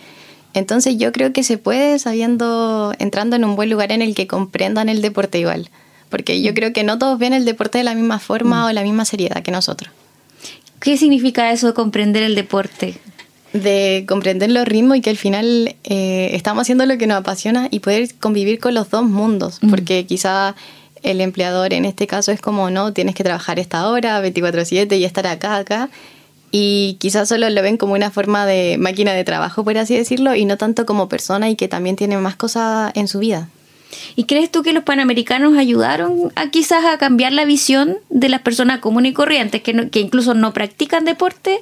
Entonces 0.54 0.96
yo 0.98 1.12
creo 1.12 1.32
que 1.32 1.42
se 1.42 1.58
puede 1.58 1.98
sabiendo, 1.98 2.92
entrando 2.98 3.36
en 3.36 3.44
un 3.44 3.56
buen 3.56 3.70
lugar 3.70 3.92
en 3.92 4.02
el 4.02 4.14
que 4.14 4.26
comprendan 4.26 4.88
el 4.88 5.02
deporte 5.02 5.38
igual. 5.38 5.70
Porque 6.08 6.42
yo 6.42 6.54
creo 6.54 6.72
que 6.72 6.82
no 6.82 6.98
todos 6.98 7.18
ven 7.18 7.32
el 7.32 7.44
deporte 7.44 7.78
de 7.78 7.84
la 7.84 7.94
misma 7.94 8.18
forma 8.18 8.64
o 8.64 8.68
de 8.68 8.74
la 8.74 8.82
misma 8.82 9.04
seriedad 9.04 9.42
que 9.42 9.52
nosotros. 9.52 9.92
¿Qué 10.80 10.96
significa 10.96 11.52
eso 11.52 11.68
de 11.68 11.74
comprender 11.74 12.22
el 12.22 12.34
deporte? 12.34 12.96
De 13.52 14.04
comprender 14.08 14.50
los 14.50 14.66
ritmos 14.66 14.96
y 14.96 15.00
que 15.02 15.10
al 15.10 15.16
final 15.16 15.76
eh, 15.84 16.30
estamos 16.32 16.62
haciendo 16.62 16.86
lo 16.86 16.98
que 16.98 17.06
nos 17.06 17.18
apasiona 17.18 17.68
y 17.70 17.80
poder 17.80 18.12
convivir 18.18 18.58
con 18.58 18.74
los 18.74 18.90
dos 18.90 19.04
mundos. 19.04 19.60
Porque 19.68 20.06
quizá 20.06 20.56
el 21.02 21.20
empleador 21.20 21.72
en 21.74 21.84
este 21.84 22.06
caso 22.06 22.32
es 22.32 22.40
como, 22.40 22.70
no, 22.70 22.92
tienes 22.92 23.14
que 23.14 23.24
trabajar 23.24 23.58
esta 23.58 23.88
hora, 23.88 24.20
24/7 24.20 24.98
y 24.98 25.04
estar 25.04 25.26
acá, 25.26 25.56
acá. 25.56 25.90
Y 26.52 26.96
quizás 27.00 27.28
solo 27.28 27.48
lo 27.48 27.62
ven 27.62 27.76
como 27.76 27.92
una 27.94 28.10
forma 28.10 28.44
de 28.46 28.76
máquina 28.78 29.12
de 29.12 29.24
trabajo, 29.24 29.62
por 29.64 29.78
así 29.78 29.96
decirlo, 29.96 30.34
y 30.34 30.44
no 30.44 30.56
tanto 30.56 30.84
como 30.86 31.08
persona 31.08 31.48
y 31.48 31.56
que 31.56 31.68
también 31.68 31.96
tiene 31.96 32.16
más 32.18 32.34
cosas 32.36 32.90
en 32.94 33.06
su 33.08 33.20
vida. 33.20 33.48
¿Y 34.14 34.24
crees 34.24 34.50
tú 34.52 34.62
que 34.62 34.72
los 34.72 34.84
panamericanos 34.84 35.56
ayudaron 35.58 36.32
a 36.36 36.50
quizás 36.50 36.84
a 36.84 36.96
cambiar 36.98 37.32
la 37.32 37.44
visión 37.44 37.96
de 38.08 38.28
las 38.28 38.40
personas 38.40 38.78
comunes 38.78 39.10
y 39.10 39.14
corrientes 39.14 39.62
que, 39.62 39.72
no- 39.72 39.90
que 39.90 39.98
incluso 40.00 40.32
no 40.34 40.52
practican 40.52 41.04
deporte 41.04 41.60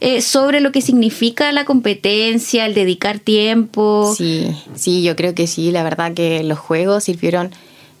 eh, 0.00 0.20
sobre 0.20 0.60
lo 0.60 0.72
que 0.72 0.82
significa 0.82 1.50
la 1.52 1.64
competencia, 1.64 2.66
el 2.66 2.74
dedicar 2.74 3.20
tiempo? 3.20 4.12
Sí, 4.16 4.48
sí, 4.74 5.02
yo 5.04 5.14
creo 5.14 5.34
que 5.34 5.46
sí. 5.46 5.70
La 5.70 5.82
verdad 5.84 6.14
que 6.14 6.42
los 6.42 6.58
juegos 6.58 7.04
sirvieron 7.04 7.50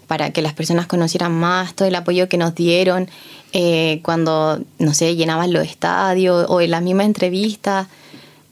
para 0.08 0.30
que 0.30 0.42
las 0.42 0.54
personas 0.54 0.88
conocieran 0.88 1.32
más 1.32 1.74
todo 1.74 1.86
el 1.86 1.94
apoyo 1.94 2.28
que 2.28 2.38
nos 2.38 2.54
dieron 2.54 3.08
eh, 3.52 4.00
cuando, 4.02 4.60
no 4.78 4.94
sé, 4.94 5.14
llenaban 5.14 5.52
los 5.52 5.64
estadios 5.64 6.46
o 6.48 6.60
en 6.60 6.72
las 6.72 6.82
mismas 6.82 7.06
entrevistas. 7.06 7.86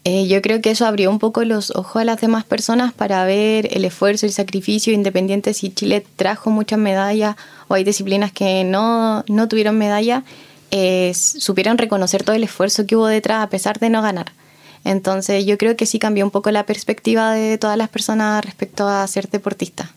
Eh, 0.04 0.28
yo 0.28 0.40
creo 0.40 0.60
que 0.60 0.70
eso 0.70 0.86
abrió 0.86 1.10
un 1.10 1.18
poco 1.18 1.42
los 1.42 1.74
ojos 1.74 2.02
a 2.02 2.04
las 2.04 2.20
demás 2.20 2.44
personas 2.44 2.92
para 2.92 3.24
ver 3.24 3.68
el 3.72 3.84
esfuerzo, 3.84 4.26
el 4.26 4.32
sacrificio, 4.32 4.92
independiente 4.92 5.52
si 5.52 5.70
Chile 5.70 6.06
trajo 6.14 6.50
muchas 6.50 6.78
medallas 6.78 7.34
o 7.66 7.74
hay 7.74 7.82
disciplinas 7.82 8.30
que 8.30 8.62
no, 8.62 9.24
no 9.26 9.48
tuvieron 9.48 9.76
medalla, 9.78 10.22
eh, 10.70 11.12
supieron 11.14 11.78
reconocer 11.78 12.22
todo 12.22 12.36
el 12.36 12.44
esfuerzo 12.44 12.86
que 12.86 12.94
hubo 12.94 13.06
detrás 13.06 13.42
a 13.42 13.48
pesar 13.48 13.80
de 13.80 13.90
no 13.90 14.02
ganar. 14.02 14.30
Entonces 14.86 15.44
yo 15.44 15.58
creo 15.58 15.76
que 15.76 15.84
sí 15.84 15.98
cambió 15.98 16.24
un 16.24 16.30
poco 16.30 16.52
la 16.52 16.64
perspectiva 16.64 17.32
de 17.32 17.58
todas 17.58 17.76
las 17.76 17.88
personas 17.88 18.44
respecto 18.44 18.86
a 18.86 19.04
ser 19.08 19.28
deportista. 19.28 19.92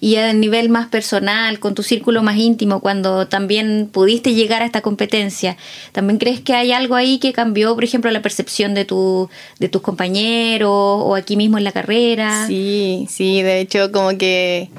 Y 0.00 0.14
a 0.14 0.32
nivel 0.32 0.68
más 0.68 0.86
personal, 0.86 1.58
con 1.58 1.74
tu 1.74 1.82
círculo 1.82 2.22
más 2.22 2.36
íntimo, 2.36 2.78
cuando 2.78 3.26
también 3.26 3.90
pudiste 3.92 4.32
llegar 4.34 4.62
a 4.62 4.64
esta 4.64 4.80
competencia, 4.80 5.56
¿también 5.90 6.18
crees 6.18 6.40
que 6.40 6.54
hay 6.54 6.70
algo 6.70 6.94
ahí 6.94 7.18
que 7.18 7.32
cambió, 7.32 7.74
por 7.74 7.82
ejemplo, 7.82 8.08
la 8.12 8.22
percepción 8.22 8.74
de, 8.74 8.84
tu, 8.84 9.28
de 9.58 9.68
tus 9.68 9.82
compañeros 9.82 10.70
o 10.70 11.16
aquí 11.16 11.36
mismo 11.36 11.58
en 11.58 11.64
la 11.64 11.72
carrera? 11.72 12.46
Sí, 12.46 13.08
sí, 13.10 13.42
de 13.42 13.58
hecho 13.58 13.90
como 13.90 14.16
que 14.16 14.70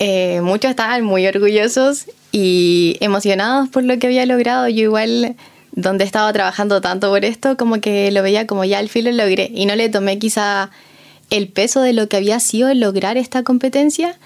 eh, 0.00 0.40
muchos 0.42 0.70
estaban 0.70 1.04
muy 1.04 1.24
orgullosos 1.24 2.06
y 2.32 2.96
emocionados 2.98 3.68
por 3.68 3.84
lo 3.84 3.96
que 4.00 4.08
había 4.08 4.26
logrado. 4.26 4.68
Yo 4.68 4.82
igual, 4.82 5.36
donde 5.76 6.04
estaba 6.04 6.32
trabajando 6.32 6.80
tanto 6.80 7.10
por 7.10 7.24
esto, 7.24 7.56
como 7.56 7.80
que 7.80 8.10
lo 8.12 8.22
veía 8.22 8.46
como 8.46 8.64
ya 8.64 8.78
al 8.78 8.88
fin 8.88 9.04
lo 9.04 9.12
logré 9.12 9.50
y 9.52 9.66
no 9.66 9.74
le 9.74 9.88
tomé 9.88 10.18
quizá 10.18 10.70
el 11.30 11.48
peso 11.48 11.80
de 11.80 11.92
lo 11.92 12.08
que 12.08 12.16
había 12.16 12.38
sido 12.38 12.72
lograr 12.74 13.16
esta 13.16 13.42
competencia, 13.42 14.16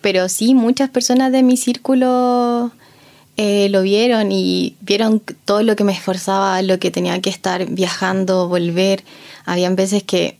pero 0.00 0.28
sí 0.28 0.54
muchas 0.54 0.90
personas 0.90 1.32
de 1.32 1.42
mi 1.42 1.56
círculo 1.56 2.72
eh, 3.36 3.68
lo 3.70 3.82
vieron 3.82 4.32
y 4.32 4.76
vieron 4.80 5.22
todo 5.44 5.62
lo 5.62 5.76
que 5.76 5.84
me 5.84 5.92
esforzaba, 5.92 6.60
lo 6.62 6.78
que 6.78 6.90
tenía 6.90 7.20
que 7.20 7.30
estar 7.30 7.66
viajando, 7.66 8.48
volver. 8.48 9.02
Habían 9.46 9.76
veces 9.76 10.02
que 10.02 10.36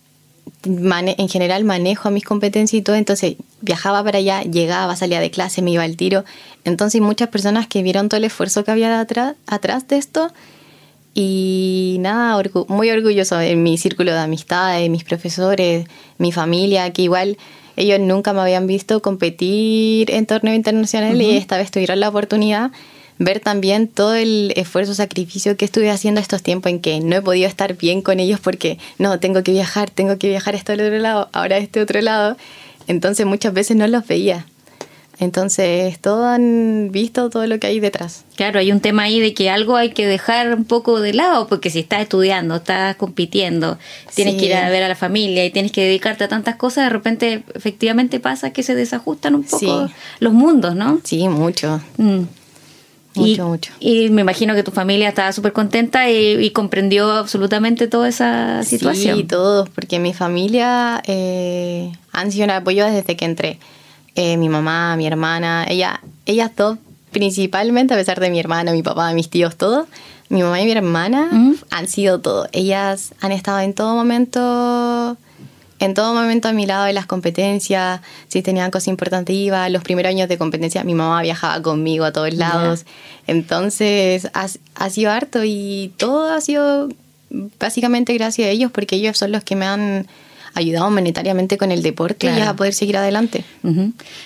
en 0.64 1.28
general 1.28 1.64
manejo 1.64 2.09
a 2.09 2.11
mis 2.11 2.24
competencias 2.24 2.81
y 2.81 2.83
todo, 2.83 2.96
entonces 2.96 3.37
viajaba 3.61 4.02
para 4.02 4.18
allá, 4.18 4.42
llegaba, 4.42 4.96
salía 4.96 5.20
de 5.20 5.31
clase, 5.31 5.62
me 5.62 5.70
iba 5.70 5.85
al 5.85 5.96
tiro. 5.96 6.24
Entonces 6.64 7.00
muchas 7.00 7.28
personas 7.28 7.68
que 7.68 7.83
vieron 7.83 8.09
todo 8.09 8.18
el 8.18 8.24
esfuerzo 8.24 8.64
que 8.64 8.72
había 8.72 9.00
atrás 9.00 9.88
de 9.88 9.96
esto 9.96 10.33
y 11.14 11.97
nada, 12.01 12.37
orgu- 12.37 12.66
muy 12.68 12.90
orgulloso 12.90 13.40
en 13.40 13.62
mi 13.62 13.77
círculo 13.79 14.12
de 14.12 14.18
amistades, 14.18 14.88
mis 14.90 15.05
profesores, 15.05 15.87
mi 16.18 16.33
familia, 16.33 16.92
que 16.92 17.03
igual 17.03 17.37
ellos 17.77 18.01
nunca 18.01 18.33
me 18.33 18.40
habían 18.40 18.66
visto 18.66 19.01
competir 19.03 20.11
en 20.11 20.27
torneo 20.27 20.55
internacional 20.55 21.21
y 21.23 21.37
esta 21.37 21.57
vez 21.57 21.71
tuvieron 21.71 22.01
la 22.01 22.09
oportunidad 22.09 22.71
ver 23.21 23.40
también 23.40 23.88
todo 23.88 24.14
el 24.14 24.53
esfuerzo, 24.55 24.94
sacrificio 24.94 25.57
que 25.57 25.64
estuve 25.64 25.90
haciendo 25.90 26.21
estos 26.21 26.40
tiempos 26.42 26.71
en 26.71 26.79
que 26.79 27.01
no 27.01 27.16
he 27.16 27.23
podido 27.23 27.49
estar 27.49 27.77
bien 27.77 28.01
con 28.01 28.21
ellos 28.21 28.38
porque 28.38 28.79
no, 28.99 29.18
tengo 29.18 29.42
que 29.42 29.51
viajar, 29.51 29.90
tengo 29.90 30.18
que 30.18 30.29
viajar 30.29 30.55
a 30.55 30.59
este 30.59 30.73
otro 30.75 30.99
lado, 30.99 31.29
ahora 31.33 31.57
a 31.57 31.59
este 31.59 31.81
otro 31.81 32.01
lado. 32.01 32.37
Entonces 32.87 33.27
muchas 33.27 33.53
veces 33.53 33.77
no 33.77 33.88
los 33.88 34.07
veía. 34.07 34.47
Entonces 35.20 35.98
todos 35.98 36.24
han 36.26 36.90
visto 36.92 37.28
todo 37.28 37.44
lo 37.46 37.59
que 37.59 37.66
hay 37.66 37.81
detrás. 37.81 38.24
Claro, 38.37 38.61
hay 38.61 38.70
un 38.70 38.81
tema 38.81 39.02
ahí 39.02 39.18
de 39.18 39.35
que 39.35 39.50
algo 39.50 39.74
hay 39.76 39.90
que 39.90 40.07
dejar 40.07 40.54
un 40.54 40.64
poco 40.64 41.00
de 41.00 41.12
lado, 41.12 41.48
porque 41.48 41.70
si 41.70 41.81
estás 41.81 42.02
estudiando, 42.02 42.57
estás 42.57 42.94
compitiendo, 42.96 43.78
tienes 44.14 44.35
Sí. 44.35 44.40
que 44.40 44.46
ir 44.46 44.54
a 44.54 44.68
ver 44.70 44.85
a 44.85 44.88
la 44.88 44.94
familia 44.94 45.44
y 45.44 45.50
tienes 45.50 45.72
que 45.72 45.83
dedicarte 45.85 46.22
a 46.24 46.28
tantas 46.28 46.54
cosas, 46.57 46.85
de 46.85 46.90
repente 46.90 47.42
efectivamente 47.54 48.20
pasa 48.20 48.52
que 48.52 48.62
se 48.62 48.76
desajustan 48.76 49.35
un 49.35 49.42
poco 49.42 49.88
Sí. 49.88 49.94
los 50.20 50.33
mundos, 50.33 50.76
¿no? 50.76 51.00
Sí, 51.02 51.26
mucho. 51.28 51.81
Mm. 51.96 52.20
Mucho, 53.14 53.42
y, 53.42 53.48
mucho. 53.48 53.72
Y 53.81 54.11
me 54.11 54.20
imagino 54.20 54.54
que 54.54 54.62
tu 54.62 54.70
familia 54.70 55.09
estaba 55.09 55.33
súper 55.33 55.52
contenta 55.52 56.09
y, 56.09 56.35
y 56.44 56.50
comprendió 56.50 57.11
absolutamente 57.11 57.88
toda 57.88 58.09
esa 58.09 58.62
situación. 58.62 59.16
Sí, 59.16 59.24
todos, 59.24 59.68
porque 59.70 59.98
mi 59.98 60.14
familia 60.14 61.02
eh, 61.07 61.90
han 62.12 62.31
sido 62.31 62.44
un 62.44 62.50
apoyo 62.50 62.87
desde 62.87 63.16
que 63.16 63.24
entré. 63.24 63.59
Eh, 64.20 64.37
mi 64.37 64.48
mamá, 64.48 64.96
mi 64.96 65.07
hermana, 65.07 65.64
ella, 65.68 66.00
ellas 66.26 66.50
dos 66.57 66.76
principalmente, 67.12 67.94
a 67.94 67.96
pesar 67.96 68.18
de 68.18 68.31
mi 68.31 68.40
hermano, 68.40 68.72
mi 68.72 68.83
papá, 68.83 69.12
mis 69.12 69.31
tíos, 69.31 69.54
todos, 69.57 69.87
mi 70.28 70.42
mamá 70.42 70.61
y 70.61 70.64
mi 70.64 70.72
hermana 70.72 71.28
Mm. 71.31 71.54
han 71.70 71.87
sido 71.87 72.18
todo. 72.20 72.48
Ellas 72.52 73.14
han 73.20 73.31
estado 73.31 73.61
en 73.61 73.74
todo 73.74 73.94
momento, 73.94 75.16
en 75.78 75.94
todo 75.94 76.14
momento 76.14 76.48
a 76.48 76.52
mi 76.52 76.66
lado 76.66 76.88
en 76.88 76.96
las 76.96 77.07
competencias, 77.07 78.00
si 78.26 78.42
tenían 78.42 78.72
cosas 78.72 78.88
importantes 78.88 79.37
iba, 79.37 79.68
los 79.68 79.85
primeros 79.85 80.11
años 80.11 80.28
de 80.28 80.37
competencia 80.37 80.83
mi 80.83 80.94
mamá 80.94 81.22
viajaba 81.22 81.62
conmigo 81.62 82.04
a 82.04 82.11
todos 82.12 82.35
lados, 82.35 82.85
entonces 83.28 84.28
ha, 84.35 84.48
ha 84.74 84.90
sido 84.90 85.12
harto 85.12 85.44
y 85.44 85.92
todo 85.96 86.33
ha 86.35 86.40
sido 86.40 86.88
básicamente 87.61 88.12
gracias 88.14 88.46
a 88.48 88.50
ellos 88.50 88.72
porque 88.72 88.96
ellos 88.96 89.16
son 89.16 89.31
los 89.31 89.44
que 89.44 89.54
me 89.54 89.64
han 89.66 90.07
ayudado 90.55 90.91
monetariamente 90.91 91.57
con 91.59 91.71
el 91.73 91.83
deporte 91.83 92.27
y 92.27 92.31
Claro. 92.35 92.51
a 92.51 92.57
poder 92.57 92.75
seguir 92.75 92.97
adelante. 92.97 93.45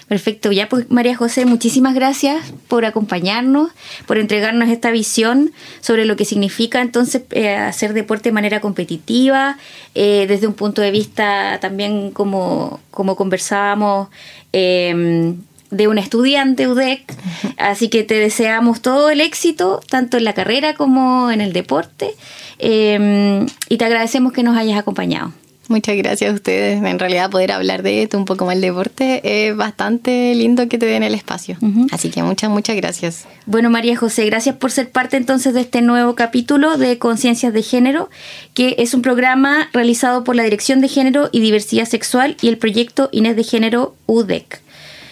Perfecto, 0.08 0.52
ya 0.52 0.68
pues 0.68 0.90
María 0.90 1.16
José, 1.16 1.44
muchísimas 1.46 1.94
gracias 1.94 2.52
por 2.68 2.84
acompañarnos, 2.84 3.70
por 4.06 4.18
entregarnos 4.18 4.68
esta 4.68 4.90
visión 4.90 5.52
sobre 5.80 6.04
lo 6.04 6.16
que 6.16 6.24
significa 6.24 6.80
entonces 6.80 7.22
eh, 7.30 7.54
hacer 7.56 7.92
deporte 7.92 8.28
de 8.28 8.32
manera 8.34 8.60
competitiva, 8.60 9.58
eh, 9.94 10.26
desde 10.28 10.46
un 10.46 10.54
punto 10.54 10.82
de 10.82 10.90
vista 10.90 11.58
también 11.60 12.10
como, 12.10 12.80
como 12.90 13.16
conversábamos. 13.16 14.08
eh, 14.52 15.34
de 15.70 15.88
un 15.88 15.96
estudiante 15.96 16.68
UDEC, 16.68 17.14
así 17.56 17.88
que 17.88 18.04
te 18.04 18.16
deseamos 18.16 18.82
todo 18.82 19.08
el 19.08 19.22
éxito, 19.22 19.80
tanto 19.88 20.18
en 20.18 20.24
la 20.24 20.34
carrera 20.34 20.74
como 20.74 21.30
en 21.30 21.40
el 21.40 21.54
deporte, 21.54 22.14
eh, 22.58 23.46
y 23.70 23.76
te 23.78 23.84
agradecemos 23.86 24.34
que 24.34 24.42
nos 24.42 24.54
hayas 24.58 24.78
acompañado. 24.78 25.32
Muchas 25.68 25.96
gracias 25.96 26.30
a 26.30 26.34
ustedes. 26.34 26.82
En 26.82 26.98
realidad 26.98 27.30
poder 27.30 27.52
hablar 27.52 27.82
de 27.82 28.02
esto 28.02 28.18
un 28.18 28.24
poco 28.24 28.44
más 28.44 28.56
el 28.56 28.60
deporte 28.60 29.20
es 29.24 29.56
bastante 29.56 30.34
lindo 30.34 30.68
que 30.68 30.76
te 30.76 30.86
den 30.86 31.02
el 31.02 31.14
espacio. 31.14 31.56
Así 31.90 32.10
que 32.10 32.22
muchas, 32.22 32.50
muchas 32.50 32.76
gracias. 32.76 33.26
Bueno, 33.46 33.70
María 33.70 33.96
José, 33.96 34.26
gracias 34.26 34.56
por 34.56 34.70
ser 34.70 34.90
parte 34.90 35.16
entonces 35.16 35.54
de 35.54 35.60
este 35.60 35.80
nuevo 35.80 36.14
capítulo 36.14 36.76
de 36.76 36.98
Conciencias 36.98 37.52
de 37.52 37.62
Género, 37.62 38.10
que 38.54 38.74
es 38.78 38.92
un 38.92 39.02
programa 39.02 39.68
realizado 39.72 40.24
por 40.24 40.36
la 40.36 40.42
Dirección 40.42 40.80
de 40.80 40.88
Género 40.88 41.28
y 41.32 41.40
Diversidad 41.40 41.86
Sexual 41.86 42.36
y 42.42 42.48
el 42.48 42.58
proyecto 42.58 43.08
Inés 43.12 43.36
de 43.36 43.44
Género 43.44 43.94
UDEC. 44.06 44.60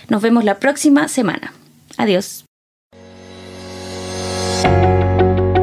Nos 0.08 0.20
vemos 0.20 0.44
la 0.44 0.58
próxima 0.58 1.06
semana. 1.08 1.54
Adiós. 1.96 2.44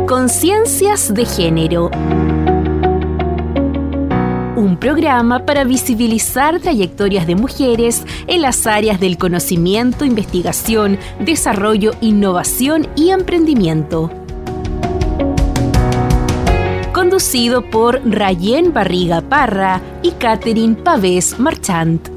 Conciencias 0.07 1.13
de 1.13 1.25
Género. 1.25 1.91
Un 4.67 4.75
programa 4.75 5.45
para 5.45 5.63
visibilizar 5.63 6.59
trayectorias 6.59 7.25
de 7.25 7.37
mujeres 7.37 8.03
en 8.27 8.41
las 8.41 8.67
áreas 8.67 8.99
del 8.99 9.17
conocimiento, 9.17 10.03
investigación, 10.03 10.99
desarrollo, 11.21 11.91
innovación 12.01 12.85
y 12.97 13.11
emprendimiento. 13.11 14.11
Conducido 16.91 17.61
por 17.61 18.01
Rayén 18.03 18.73
Barriga 18.73 19.21
Parra 19.21 19.79
y 20.03 20.11
Catherine 20.11 20.75
Pavés 20.75 21.39
Marchant. 21.39 22.16